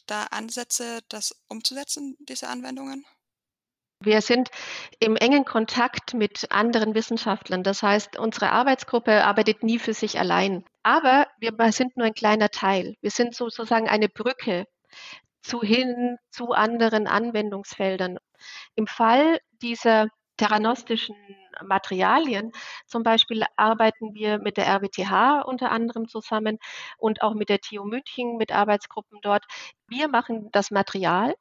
[0.06, 3.06] da Ansätze, das umzusetzen, diese Anwendungen?
[4.00, 4.50] Wir sind
[4.98, 7.62] im engen Kontakt mit anderen Wissenschaftlern.
[7.62, 10.64] Das heißt, unsere Arbeitsgruppe arbeitet nie für sich allein.
[10.82, 12.96] Aber wir sind nur ein kleiner Teil.
[13.00, 14.66] Wir sind sozusagen eine Brücke
[15.42, 18.18] zu hin zu anderen Anwendungsfeldern.
[18.74, 21.16] Im Fall dieser theranostischen
[21.64, 22.52] Materialien,
[22.86, 26.58] zum Beispiel arbeiten wir mit der RWTH unter anderem zusammen
[26.98, 29.44] und auch mit der TU München mit Arbeitsgruppen dort.
[29.88, 31.34] Wir machen das Material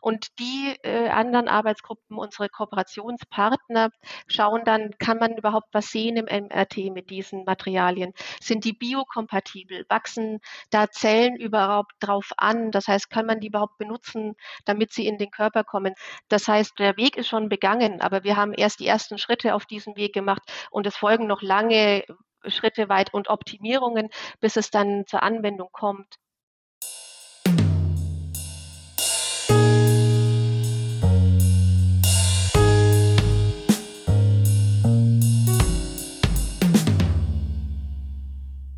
[0.00, 3.90] und die äh, anderen Arbeitsgruppen, unsere Kooperationspartner,
[4.26, 8.12] schauen dann, kann man überhaupt was sehen im MRT mit diesen Materialien?
[8.40, 9.84] Sind die biokompatibel?
[9.88, 12.70] Wachsen da Zellen überhaupt drauf an?
[12.70, 15.94] Das heißt, kann man die überhaupt benutzen, damit sie in den Körper kommen?
[16.28, 19.66] Das heißt, der Weg ist schon begangen, aber wir haben erst die ersten Schritte auf
[19.66, 22.04] diesem Weg gemacht und es folgen noch lange
[22.46, 24.08] Schritte weit und Optimierungen,
[24.40, 26.16] bis es dann zur Anwendung kommt.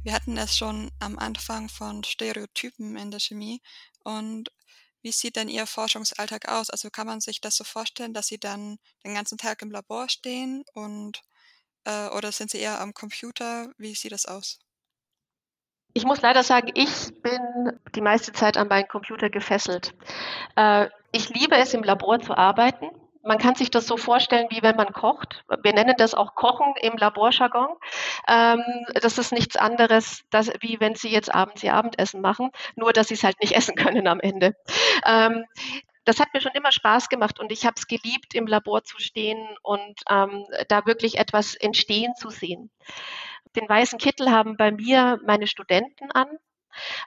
[0.05, 3.63] Wir hatten es schon am Anfang von Stereotypen in der Chemie.
[4.05, 4.51] Und
[5.01, 6.69] wie sieht denn Ihr Forschungsalltag aus?
[6.69, 10.11] Also kann man sich das so vorstellen, dass Sie dann den ganzen Tag im Labor
[10.11, 11.23] stehen und
[11.85, 13.73] äh, oder sind Sie eher am Computer?
[13.79, 14.59] Wie sieht das aus?
[15.95, 19.95] Ich muss leider sagen, ich bin die meiste Zeit an meinen Computer gefesselt.
[20.57, 22.91] Äh, ich liebe es, im Labor zu arbeiten
[23.25, 25.45] man kann sich das so vorstellen, wie wenn man kocht.
[25.63, 27.69] Wir nennen das auch Kochen im Laborjargon.
[28.29, 28.63] Ähm,
[29.01, 33.09] das ist nichts anderes, dass, wie wenn Sie jetzt abends Ihr Abendessen machen, nur dass
[33.09, 34.55] Sie es halt nicht essen können am Ende.
[35.07, 35.45] Ähm,
[36.05, 38.99] das hat mir schon immer Spaß gemacht und ich habe es geliebt, im Labor zu
[38.99, 42.71] stehen und ähm, da wirklich etwas entstehen zu sehen.
[43.57, 46.29] Den weißen Kittel haben bei mir meine Studenten an.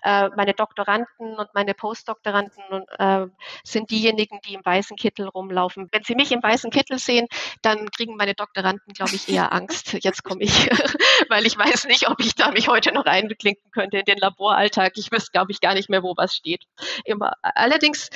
[0.04, 3.28] Äh, meine Doktoranden und meine Postdoktoranden äh,
[3.64, 5.90] sind diejenigen, die im weißen Kittel rumlaufen.
[5.92, 7.28] Wenn sie mich im weißen Kittel sehen,
[7.62, 9.94] dann kriegen meine Doktoranden, glaube ich, eher Angst.
[10.02, 10.52] Jetzt komme ich,
[11.30, 14.94] weil ich weiß nicht, ob ich da mich heute noch einklinken könnte in den Laboralltag.
[14.98, 16.64] Ich wüsste, glaube ich, gar nicht mehr, wo was steht.
[17.06, 17.34] Immer.
[17.42, 18.10] Allerdings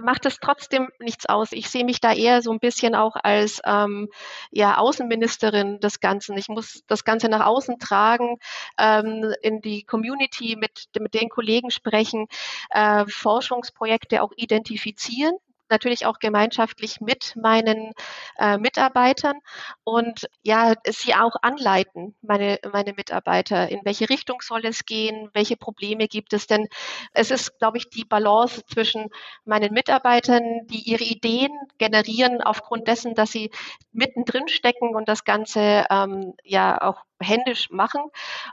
[0.00, 1.52] macht es trotzdem nichts aus.
[1.52, 4.08] Ich sehe mich da eher so ein bisschen auch als ähm,
[4.50, 6.36] ja, Außenministerin des Ganzen.
[6.36, 8.38] Ich muss das Ganze nach außen tragen,
[8.78, 12.26] ähm, in die Community mit mit den Kollegen sprechen,
[12.70, 15.36] äh, Forschungsprojekte auch identifizieren
[15.70, 17.92] natürlich auch gemeinschaftlich mit meinen
[18.38, 19.38] äh, Mitarbeitern
[19.84, 25.56] und ja, sie auch anleiten, meine, meine Mitarbeiter, in welche Richtung soll es gehen, welche
[25.56, 26.68] Probleme gibt es, denn
[27.12, 29.08] es ist, glaube ich, die Balance zwischen
[29.44, 33.50] meinen Mitarbeitern, die ihre Ideen generieren aufgrund dessen, dass sie
[33.92, 38.02] mittendrin stecken und das Ganze ähm, ja auch händisch machen.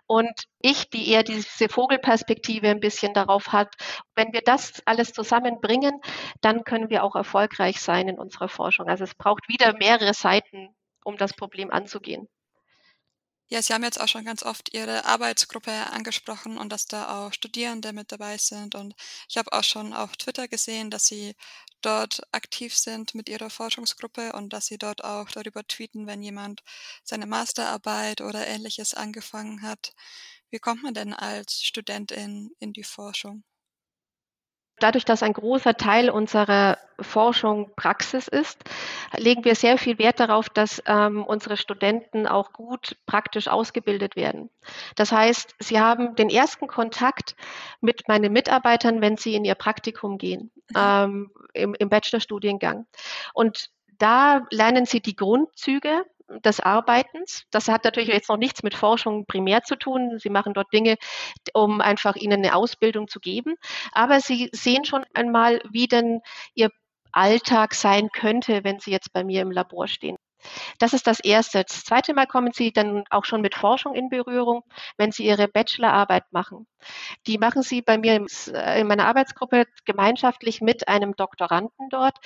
[0.08, 3.76] Und ich, die eher diese Vogelperspektive ein bisschen darauf hat,
[4.16, 6.02] wenn wir das alles zusammenbringen,
[6.42, 8.88] dann können wir auch erfolgreich sein in unserer Forschung.
[8.88, 10.70] Also es braucht wieder mehrere Seiten,
[11.04, 12.28] um das Problem anzugehen.
[13.50, 17.34] Ja, Sie haben jetzt auch schon ganz oft Ihre Arbeitsgruppe angesprochen und dass da auch
[17.34, 18.76] Studierende mit dabei sind.
[18.76, 18.94] Und
[19.30, 21.36] ich habe auch schon auf Twitter gesehen, dass Sie
[21.82, 26.62] dort aktiv sind mit Ihrer Forschungsgruppe und dass Sie dort auch darüber tweeten, wenn jemand
[27.04, 29.94] seine Masterarbeit oder ähnliches angefangen hat.
[30.52, 33.44] Wie kommt man denn als Studentin in die Forschung?
[34.80, 38.64] Dadurch, dass ein großer Teil unserer Forschung Praxis ist,
[39.16, 44.50] legen wir sehr viel Wert darauf, dass ähm, unsere Studenten auch gut praktisch ausgebildet werden.
[44.96, 47.36] Das heißt, sie haben den ersten Kontakt
[47.80, 50.76] mit meinen Mitarbeitern, wenn sie in ihr Praktikum gehen, mhm.
[50.78, 52.86] ähm, im, im Bachelorstudiengang.
[53.34, 56.06] Und da lernen sie die Grundzüge
[56.44, 57.44] des Arbeitens.
[57.52, 60.18] Das hat natürlich jetzt noch nichts mit Forschung primär zu tun.
[60.20, 60.96] Sie machen dort Dinge,
[61.54, 63.56] um einfach ihnen eine Ausbildung zu geben.
[63.92, 66.22] Aber sie sehen schon einmal, wie denn
[66.56, 66.70] ihr
[67.12, 70.18] Alltag sein könnte, wenn sie jetzt bei mir im Labor stehen.
[70.80, 71.64] Das ist das Erste.
[71.64, 74.64] Das zweite Mal kommen Sie dann auch schon mit Forschung in Berührung,
[74.98, 76.68] wenn Sie Ihre Bachelorarbeit machen.
[77.28, 82.18] Die machen Sie bei mir äh, in meiner Arbeitsgruppe gemeinschaftlich mit einem Doktoranden dort.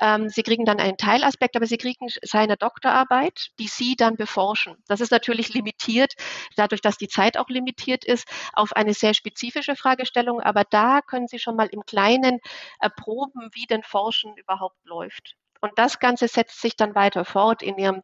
[0.00, 4.76] Ähm, Sie kriegen dann einen Teilaspekt, aber Sie kriegen seine Doktorarbeit, die Sie dann beforschen.
[4.88, 6.14] Das ist natürlich limitiert,
[6.56, 10.40] dadurch, dass die Zeit auch limitiert ist, auf eine sehr spezifische Fragestellung.
[10.40, 12.40] Aber da können Sie schon mal im Kleinen
[12.80, 15.36] erproben, wie denn Forschen überhaupt läuft.
[15.60, 18.02] Und das Ganze setzt sich dann weiter fort in ihrem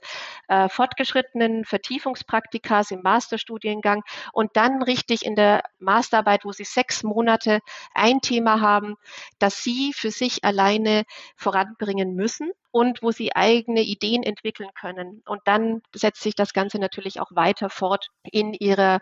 [0.49, 7.61] äh, fortgeschrittenen Vertiefungspraktikas im Masterstudiengang und dann richtig in der Masterarbeit, wo sie sechs Monate
[7.95, 8.97] ein Thema haben,
[9.39, 11.05] das sie für sich alleine
[11.37, 15.23] voranbringen müssen und wo sie eigene Ideen entwickeln können.
[15.27, 19.01] Und dann setzt sich das Ganze natürlich auch weiter fort in ihrer,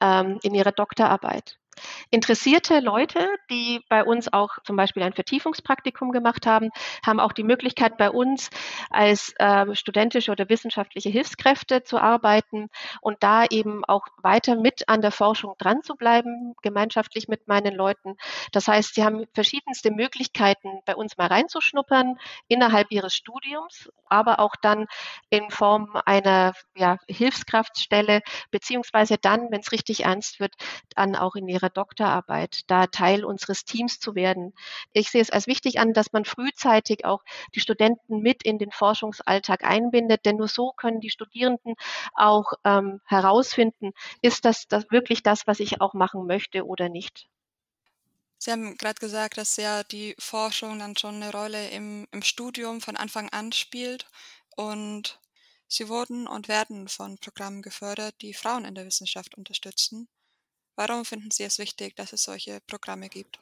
[0.00, 1.59] ähm, in ihrer Doktorarbeit.
[2.10, 6.70] Interessierte Leute, die bei uns auch zum Beispiel ein Vertiefungspraktikum gemacht haben,
[7.04, 8.50] haben auch die Möglichkeit, bei uns
[8.90, 12.68] als äh, studentische oder wissenschaftliche Hilfskräfte zu arbeiten
[13.00, 17.74] und da eben auch weiter mit an der Forschung dran zu bleiben, gemeinschaftlich mit meinen
[17.74, 18.16] Leuten.
[18.52, 24.54] Das heißt, sie haben verschiedenste Möglichkeiten, bei uns mal reinzuschnuppern innerhalb ihres Studiums, aber auch
[24.60, 24.86] dann
[25.30, 30.54] in Form einer ja, Hilfskraftstelle, beziehungsweise dann, wenn es richtig ernst wird,
[30.94, 34.54] dann auch in ihrer Doktorarbeit, da Teil unseres Teams zu werden.
[34.92, 37.22] Ich sehe es als wichtig an, dass man frühzeitig auch
[37.54, 41.74] die Studenten mit in den Forschungsalltag einbindet, denn nur so können die Studierenden
[42.14, 47.28] auch ähm, herausfinden, ist das, das wirklich das, was ich auch machen möchte oder nicht.
[48.38, 52.80] Sie haben gerade gesagt, dass ja die Forschung dann schon eine Rolle im, im Studium
[52.80, 54.06] von Anfang an spielt
[54.56, 55.20] und
[55.72, 60.08] Sie wurden und werden von Programmen gefördert, die Frauen in der Wissenschaft unterstützen.
[60.80, 63.38] Warum finden Sie es wichtig, dass es solche Programme gibt?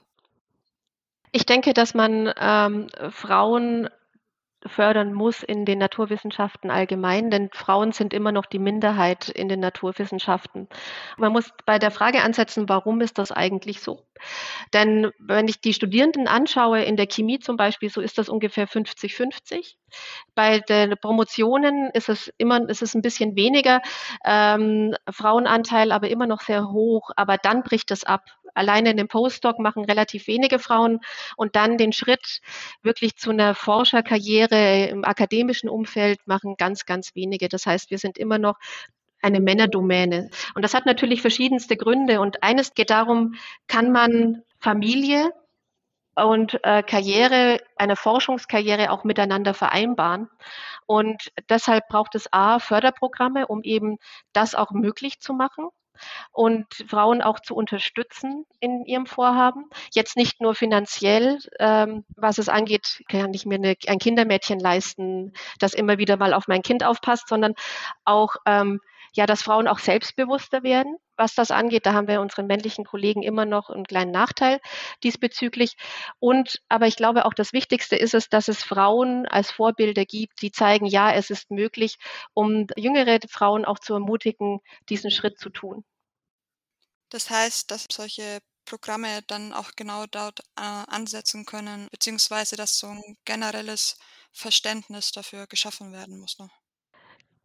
[1.30, 3.88] Ich denke, dass man ähm, Frauen
[4.66, 9.60] fördern muss in den Naturwissenschaften allgemein, denn Frauen sind immer noch die Minderheit in den
[9.60, 10.68] Naturwissenschaften.
[11.16, 14.04] Man muss bei der Frage ansetzen, warum ist das eigentlich so?
[14.72, 18.68] Denn wenn ich die Studierenden anschaue, in der Chemie zum Beispiel, so ist das ungefähr
[18.68, 19.76] 50-50.
[20.34, 23.80] Bei den Promotionen ist es immer, ist es ein bisschen weniger
[24.24, 27.10] ähm, Frauenanteil, aber immer noch sehr hoch.
[27.16, 28.24] Aber dann bricht es ab.
[28.58, 31.00] Alleine in dem Postdoc machen relativ wenige Frauen
[31.36, 32.40] und dann den Schritt
[32.82, 37.48] wirklich zu einer Forscherkarriere im akademischen Umfeld machen ganz, ganz wenige.
[37.48, 38.58] Das heißt, wir sind immer noch
[39.22, 40.30] eine Männerdomäne.
[40.54, 42.20] Und das hat natürlich verschiedenste Gründe.
[42.20, 43.34] Und eines geht darum,
[43.66, 45.32] kann man Familie
[46.14, 50.28] und äh, Karriere, eine Forschungskarriere auch miteinander vereinbaren.
[50.86, 53.98] Und deshalb braucht es A, Förderprogramme, um eben
[54.32, 55.68] das auch möglich zu machen
[56.32, 59.68] und Frauen auch zu unterstützen in ihrem Vorhaben.
[59.92, 65.32] Jetzt nicht nur finanziell, ähm, was es angeht, kann ich mir eine, ein Kindermädchen leisten,
[65.58, 67.54] das immer wieder mal auf mein Kind aufpasst, sondern
[68.04, 68.80] auch ähm,
[69.14, 71.86] ja, dass Frauen auch selbstbewusster werden, was das angeht.
[71.86, 74.60] Da haben wir unseren männlichen Kollegen immer noch einen kleinen Nachteil
[75.02, 75.76] diesbezüglich.
[76.18, 80.42] Und aber ich glaube auch das Wichtigste ist es, dass es Frauen als Vorbilder gibt,
[80.42, 81.96] die zeigen, ja, es ist möglich,
[82.34, 85.84] um jüngere Frauen auch zu ermutigen, diesen Schritt zu tun.
[87.10, 92.88] Das heißt, dass solche Programme dann auch genau dort äh, ansetzen können, beziehungsweise dass so
[92.88, 93.96] ein generelles
[94.32, 96.50] Verständnis dafür geschaffen werden muss noch.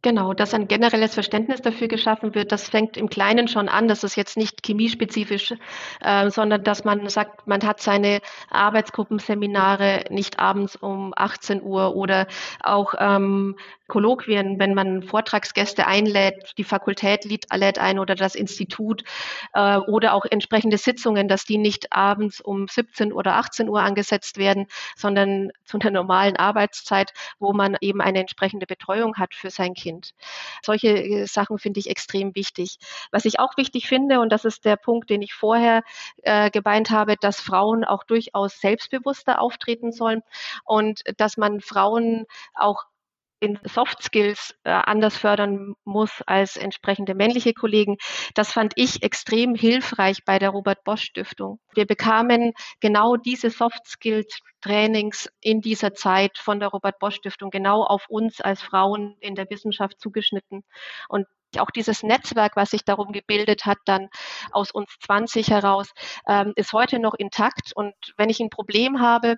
[0.04, 3.88] Genau, dass ein generelles Verständnis dafür geschaffen wird, das fängt im Kleinen schon an.
[3.88, 5.54] Das ist jetzt nicht chemiespezifisch,
[6.02, 12.26] äh, sondern dass man sagt, man hat seine Arbeitsgruppenseminare nicht abends um 18 Uhr oder
[12.62, 19.04] auch ähm, Kolloquien, wenn man Vortragsgäste einlädt, die Fakultät lädt ein oder das Institut
[19.52, 24.38] äh, oder auch entsprechende Sitzungen, dass die nicht abends um 17 oder 18 Uhr angesetzt
[24.38, 29.74] werden, sondern zu einer normalen Arbeitszeit, wo man eben eine entsprechende Betreuung hat für sein
[29.74, 29.93] Kind.
[30.62, 32.78] Solche äh, Sachen finde ich extrem wichtig.
[33.10, 35.82] Was ich auch wichtig finde, und das ist der Punkt, den ich vorher
[36.22, 40.22] äh, gemeint habe, dass Frauen auch durchaus selbstbewusster auftreten sollen
[40.64, 42.84] und dass man Frauen auch
[43.44, 47.96] in Soft Skills äh, anders fördern muss als entsprechende männliche Kollegen.
[48.34, 51.60] Das fand ich extrem hilfreich bei der Robert Bosch Stiftung.
[51.74, 57.50] Wir bekamen genau diese Soft Skills Trainings in dieser Zeit von der Robert Bosch Stiftung
[57.50, 60.64] genau auf uns als Frauen in der Wissenschaft zugeschnitten.
[61.08, 61.26] Und
[61.58, 64.08] auch dieses Netzwerk, was sich darum gebildet hat, dann
[64.52, 65.90] aus uns 20 heraus,
[66.26, 67.72] ähm, ist heute noch intakt.
[67.74, 69.36] Und wenn ich ein Problem habe,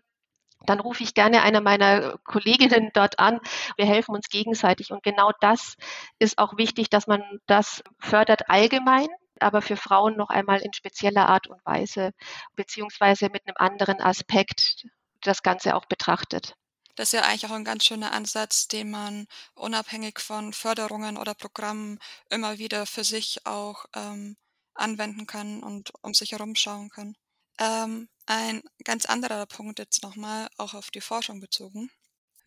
[0.66, 3.40] dann rufe ich gerne eine meiner Kolleginnen dort an.
[3.76, 4.90] Wir helfen uns gegenseitig.
[4.90, 5.76] Und genau das
[6.18, 9.08] ist auch wichtig, dass man das fördert allgemein,
[9.40, 12.12] aber für Frauen noch einmal in spezieller Art und Weise,
[12.54, 14.86] beziehungsweise mit einem anderen Aspekt
[15.20, 16.54] das Ganze auch betrachtet.
[16.96, 21.34] Das ist ja eigentlich auch ein ganz schöner Ansatz, den man unabhängig von Förderungen oder
[21.34, 21.98] Programmen
[22.30, 24.36] immer wieder für sich auch ähm,
[24.74, 27.14] anwenden kann und um sich herum schauen kann.
[27.58, 31.90] Ähm, ein ganz anderer Punkt jetzt nochmal, auch auf die Forschung bezogen.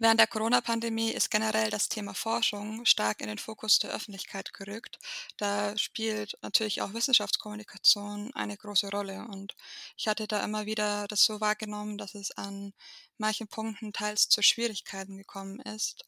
[0.02, 4.98] Während der Corona-Pandemie ist generell das Thema Forschung stark in den Fokus der Öffentlichkeit gerückt.
[5.36, 9.28] Da spielt natürlich auch Wissenschaftskommunikation eine große Rolle.
[9.28, 9.56] Und
[9.98, 12.74] ich hatte da immer wieder das so wahrgenommen, dass es an
[13.18, 16.06] manchen Punkten teils zu Schwierigkeiten gekommen ist,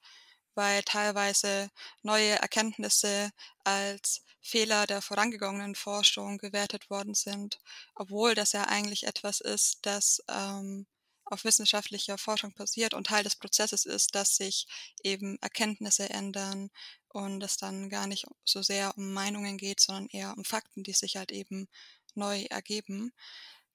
[0.55, 1.69] weil teilweise
[2.01, 3.31] neue Erkenntnisse
[3.65, 7.59] als Fehler der vorangegangenen Forschung gewertet worden sind,
[7.95, 10.87] obwohl das ja eigentlich etwas ist, das ähm,
[11.25, 14.67] auf wissenschaftlicher Forschung basiert und Teil des Prozesses ist, dass sich
[15.03, 16.69] eben Erkenntnisse ändern
[17.07, 20.93] und es dann gar nicht so sehr um Meinungen geht, sondern eher um Fakten, die
[20.93, 21.67] sich halt eben
[22.15, 23.13] neu ergeben.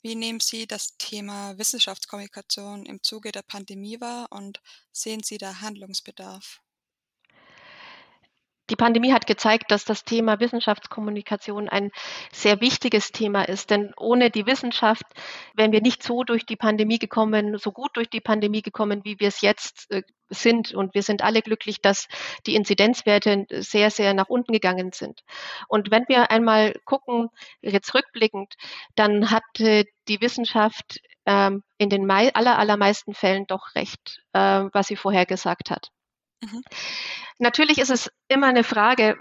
[0.03, 4.61] Wie nehmen Sie das Thema Wissenschaftskommunikation im Zuge der Pandemie wahr und
[4.93, 6.61] sehen Sie da Handlungsbedarf?
[8.69, 11.91] Die Pandemie hat gezeigt, dass das Thema Wissenschaftskommunikation ein
[12.33, 13.71] sehr wichtiges Thema ist.
[13.71, 15.05] Denn ohne die Wissenschaft
[15.55, 19.21] wären wir nicht so durch die Pandemie gekommen, so gut durch die Pandemie gekommen, wie
[19.21, 20.75] wir es jetzt äh, sind.
[20.75, 22.09] Und wir sind alle glücklich, dass
[22.47, 25.21] die Inzidenzwerte sehr, sehr nach unten gegangen sind.
[25.69, 27.29] Und wenn wir einmal gucken,
[27.61, 28.55] jetzt rückblickend,
[28.97, 34.97] dann hatte die Wissenschaft ähm, in den aller, allermeisten Fällen doch recht, äh, was sie
[34.97, 35.91] vorher gesagt hat.
[36.43, 36.63] Mhm.
[37.39, 39.17] Natürlich ist es immer eine Frage,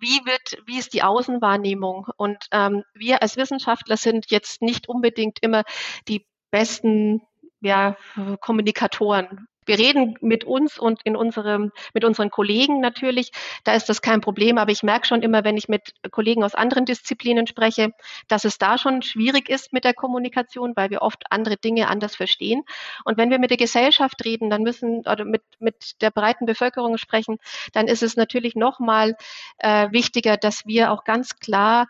[0.00, 2.06] wie wird, wie ist die Außenwahrnehmung?
[2.16, 5.64] Und ähm, wir als Wissenschaftler sind jetzt nicht unbedingt immer
[6.08, 7.22] die besten
[7.60, 7.96] ja,
[8.40, 13.30] Kommunikatoren wir reden mit uns und in unserem, mit unseren Kollegen natürlich.
[13.64, 14.58] Da ist das kein Problem.
[14.58, 17.92] Aber ich merke schon immer, wenn ich mit Kollegen aus anderen Disziplinen spreche,
[18.28, 22.16] dass es da schon schwierig ist mit der Kommunikation, weil wir oft andere Dinge anders
[22.16, 22.62] verstehen.
[23.04, 26.98] Und wenn wir mit der Gesellschaft reden, dann müssen, oder mit, mit der breiten Bevölkerung
[26.98, 27.38] sprechen,
[27.72, 29.16] dann ist es natürlich nochmal
[29.58, 31.86] äh, wichtiger, dass wir auch ganz klar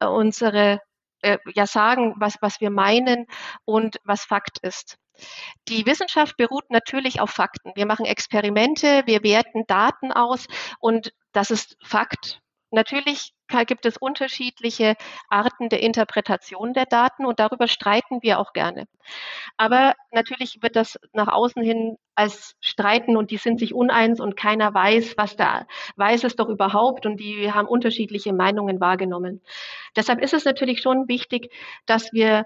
[0.00, 0.80] äh, unsere
[1.22, 3.26] äh, ja sagen, was, was wir meinen
[3.64, 4.98] und was Fakt ist.
[5.68, 7.72] Die Wissenschaft beruht natürlich auf Fakten.
[7.74, 10.46] Wir machen Experimente, wir werten Daten aus
[10.80, 12.40] und das ist Fakt.
[12.70, 13.32] Natürlich
[13.66, 14.96] gibt es unterschiedliche
[15.28, 18.86] Arten der Interpretation der Daten und darüber streiten wir auch gerne.
[19.56, 24.36] Aber natürlich wird das nach außen hin als Streiten und die sind sich uneins und
[24.36, 29.40] keiner weiß, was da weiß es doch überhaupt und die haben unterschiedliche Meinungen wahrgenommen.
[29.94, 31.52] Deshalb ist es natürlich schon wichtig,
[31.86, 32.44] dass wir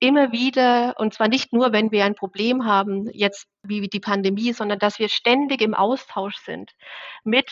[0.00, 4.52] immer wieder, und zwar nicht nur, wenn wir ein Problem haben, jetzt wie die Pandemie,
[4.52, 6.72] sondern dass wir ständig im Austausch sind
[7.24, 7.50] mit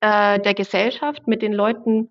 [0.00, 2.10] äh, der Gesellschaft, mit den Leuten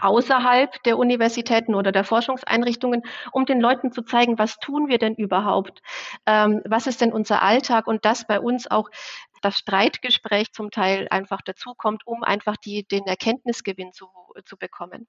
[0.00, 3.02] außerhalb der Universitäten oder der Forschungseinrichtungen,
[3.32, 5.80] um den Leuten zu zeigen, was tun wir denn überhaupt,
[6.26, 7.86] ähm, was ist denn unser Alltag?
[7.86, 8.88] Und dass bei uns auch
[9.40, 14.08] das Streitgespräch zum Teil einfach dazukommt, um einfach die, den Erkenntnisgewinn zu,
[14.44, 15.06] zu bekommen.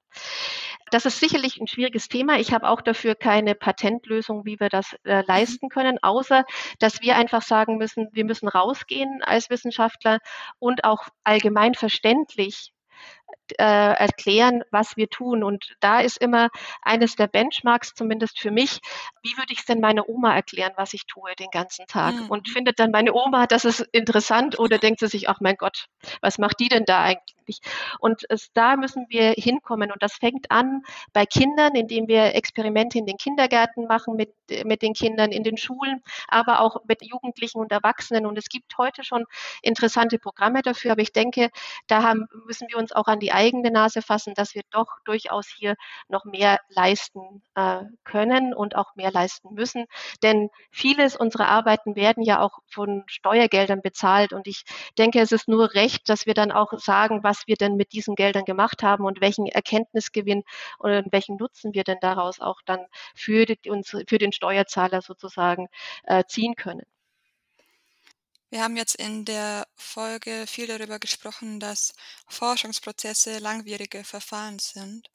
[0.92, 2.40] Das ist sicherlich ein schwieriges Thema.
[2.40, 6.44] Ich habe auch dafür keine Patentlösung, wie wir das äh, leisten können, außer
[6.80, 10.20] dass wir einfach sagen müssen, wir müssen rausgehen als Wissenschaftler
[10.60, 12.74] und auch allgemein verständlich
[13.58, 15.44] äh, erklären, was wir tun.
[15.44, 16.50] Und da ist immer
[16.82, 18.80] eines der Benchmarks, zumindest für mich,
[19.24, 22.16] wie würde ich es denn meiner Oma erklären, was ich tue den ganzen Tag?
[22.16, 22.30] Mhm.
[22.30, 25.88] Und findet dann meine Oma, das ist interessant oder denkt sie sich, ach mein Gott,
[26.22, 27.60] was macht die denn da eigentlich?
[28.00, 29.92] Und es, da müssen wir hinkommen.
[29.92, 34.34] Und das fängt an bei Kindern, indem wir Experimente in den Kindergärten machen mit,
[34.66, 38.26] mit den Kindern, in den Schulen, aber auch mit Jugendlichen und Erwachsenen.
[38.26, 39.26] Und es gibt heute schon
[39.62, 40.92] interessante Programme dafür.
[40.92, 41.50] Aber ich denke,
[41.88, 45.48] da haben, müssen wir uns auch an die eigene Nase fassen, dass wir doch durchaus
[45.48, 45.76] hier
[46.10, 49.86] noch mehr leisten äh, können und auch mehr leisten müssen.
[50.24, 54.34] Denn vieles unserer Arbeiten werden ja auch von Steuergeldern bezahlt.
[54.34, 54.64] Und ich
[54.98, 58.16] denke, es ist nur recht, dass wir dann auch sagen, was wir denn mit diesen
[58.16, 60.44] Geldern gemacht haben und welchen Erkenntnisgewinn
[60.80, 63.58] und welchen Nutzen wir denn daraus auch dann für, die,
[64.08, 65.68] für den Steuerzahler sozusagen
[66.04, 66.84] äh, ziehen können.
[68.52, 71.94] Wir haben jetzt in der Folge viel darüber gesprochen, dass
[72.28, 75.10] Forschungsprozesse langwierige Verfahren sind.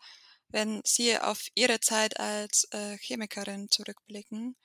[0.49, 4.57] Wenn Sie auf Ihre Zeit als äh, Chemikerin zurückblicken,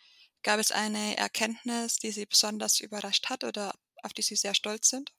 [0.41, 4.87] gab es eine Erkenntnis, die Sie besonders überrascht hat oder auf die Sie sehr stolz
[4.87, 5.11] sind?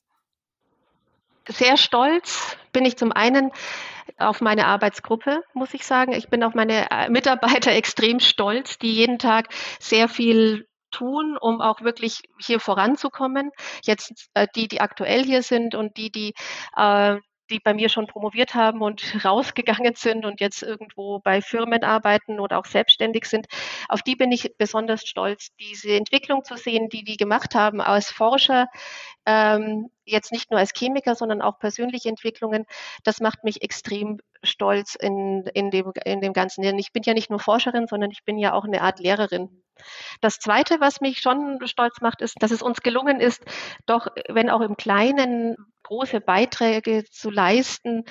[1.46, 3.53] Sehr stolz bin ich zum einen
[4.16, 6.12] auf meine Arbeitsgruppe, muss ich sagen.
[6.12, 9.48] Ich bin auf meine äh, Mitarbeiter extrem stolz, die jeden Tag
[9.78, 13.51] sehr viel tun, um auch wirklich hier voranzukommen.
[13.82, 16.34] Jetzt äh, die, die aktuell hier sind und die, die
[16.76, 17.16] äh,
[17.53, 22.40] die bei mir schon promoviert haben und rausgegangen sind und jetzt irgendwo bei Firmen arbeiten
[22.40, 23.46] oder auch selbstständig sind.
[23.88, 28.11] Auf die bin ich besonders stolz, diese Entwicklung zu sehen, die die gemacht haben als
[28.11, 28.66] Forscher,
[29.26, 32.64] ähm, jetzt nicht nur als Chemiker, sondern auch persönliche Entwicklungen.
[33.05, 36.62] Das macht mich extrem stolz in, in, dem, in dem Ganzen.
[36.62, 39.62] Denn ich bin ja nicht nur Forscherin, sondern ich bin ja auch eine Art Lehrerin.
[40.20, 43.42] Das Zweite, was mich schon stolz macht, ist, dass es uns gelungen ist,
[43.86, 48.04] doch wenn auch im Kleinen große Beiträge zu leisten,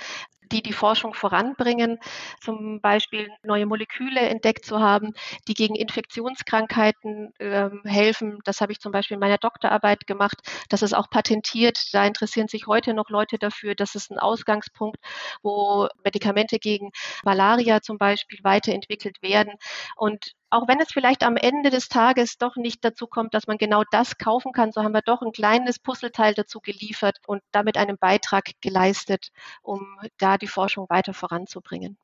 [0.51, 1.99] die die Forschung voranbringen,
[2.41, 5.13] zum Beispiel neue Moleküle entdeckt zu haben,
[5.47, 8.39] die gegen Infektionskrankheiten äh, helfen.
[8.43, 10.37] Das habe ich zum Beispiel in meiner Doktorarbeit gemacht.
[10.69, 11.77] Das ist auch patentiert.
[11.93, 13.75] Da interessieren sich heute noch Leute dafür.
[13.75, 14.97] Das ist ein Ausgangspunkt,
[15.41, 16.91] wo Medikamente gegen
[17.23, 19.53] Malaria zum Beispiel weiterentwickelt werden.
[19.95, 23.57] Und auch wenn es vielleicht am Ende des Tages doch nicht dazu kommt, dass man
[23.57, 27.77] genau das kaufen kann, so haben wir doch ein kleines Puzzleteil dazu geliefert und damit
[27.77, 29.31] einen Beitrag geleistet,
[29.63, 31.97] um da die Forschung weiter voranzubringen.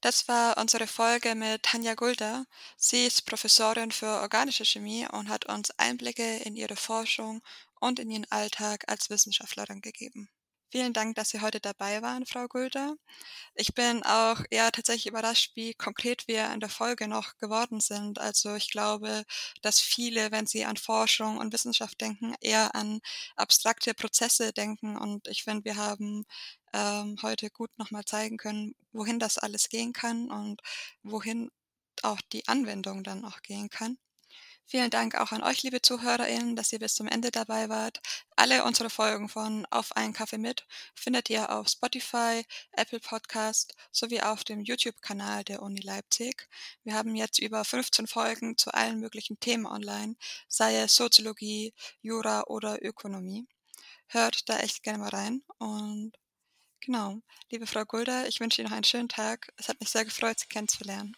[0.00, 2.44] Das war unsere Folge mit Tanja Gulda.
[2.76, 7.42] Sie ist Professorin für organische Chemie und hat uns Einblicke in ihre Forschung
[7.80, 10.28] und in ihren Alltag als Wissenschaftlerin gegeben.
[10.70, 12.96] Vielen Dank, dass Sie heute dabei waren, Frau Gulder.
[13.54, 18.18] Ich bin auch eher tatsächlich überrascht, wie konkret wir in der Folge noch geworden sind.
[18.20, 19.24] Also ich glaube,
[19.62, 23.00] dass viele, wenn sie an Forschung und Wissenschaft denken, eher an
[23.36, 24.96] abstrakte Prozesse denken.
[24.96, 26.24] Und ich finde, wir haben
[26.74, 30.60] ähm, heute gut nochmal zeigen können, wohin das alles gehen kann und
[31.02, 31.50] wohin
[32.02, 33.98] auch die Anwendung dann auch gehen kann.
[34.68, 38.00] Vielen Dank auch an euch, liebe ZuhörerInnen, dass ihr bis zum Ende dabei wart.
[38.34, 44.22] Alle unsere Folgen von Auf einen Kaffee mit findet ihr auf Spotify, Apple Podcast sowie
[44.22, 46.48] auf dem YouTube-Kanal der Uni Leipzig.
[46.82, 50.16] Wir haben jetzt über 15 Folgen zu allen möglichen Themen online,
[50.48, 53.46] sei es Soziologie, Jura oder Ökonomie.
[54.08, 56.12] Hört da echt gerne mal rein und
[56.80, 57.20] genau,
[57.52, 59.52] liebe Frau Gulda, ich wünsche Ihnen noch einen schönen Tag.
[59.58, 61.16] Es hat mich sehr gefreut, Sie kennenzulernen.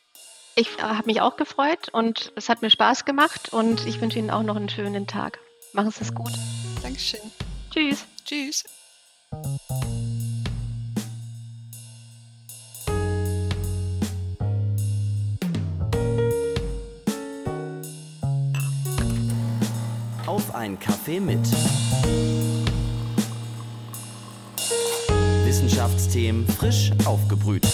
[0.59, 4.19] Ich äh, habe mich auch gefreut und es hat mir Spaß gemacht und ich wünsche
[4.19, 5.39] Ihnen auch noch einen schönen Tag.
[5.73, 6.33] Machen Sie es gut.
[6.83, 7.21] Dankeschön.
[7.71, 8.05] Tschüss.
[8.25, 8.65] Tschüss.
[20.27, 21.39] Auf ein Kaffee mit.
[25.45, 27.65] Wissenschaftsthemen frisch aufgebrüht.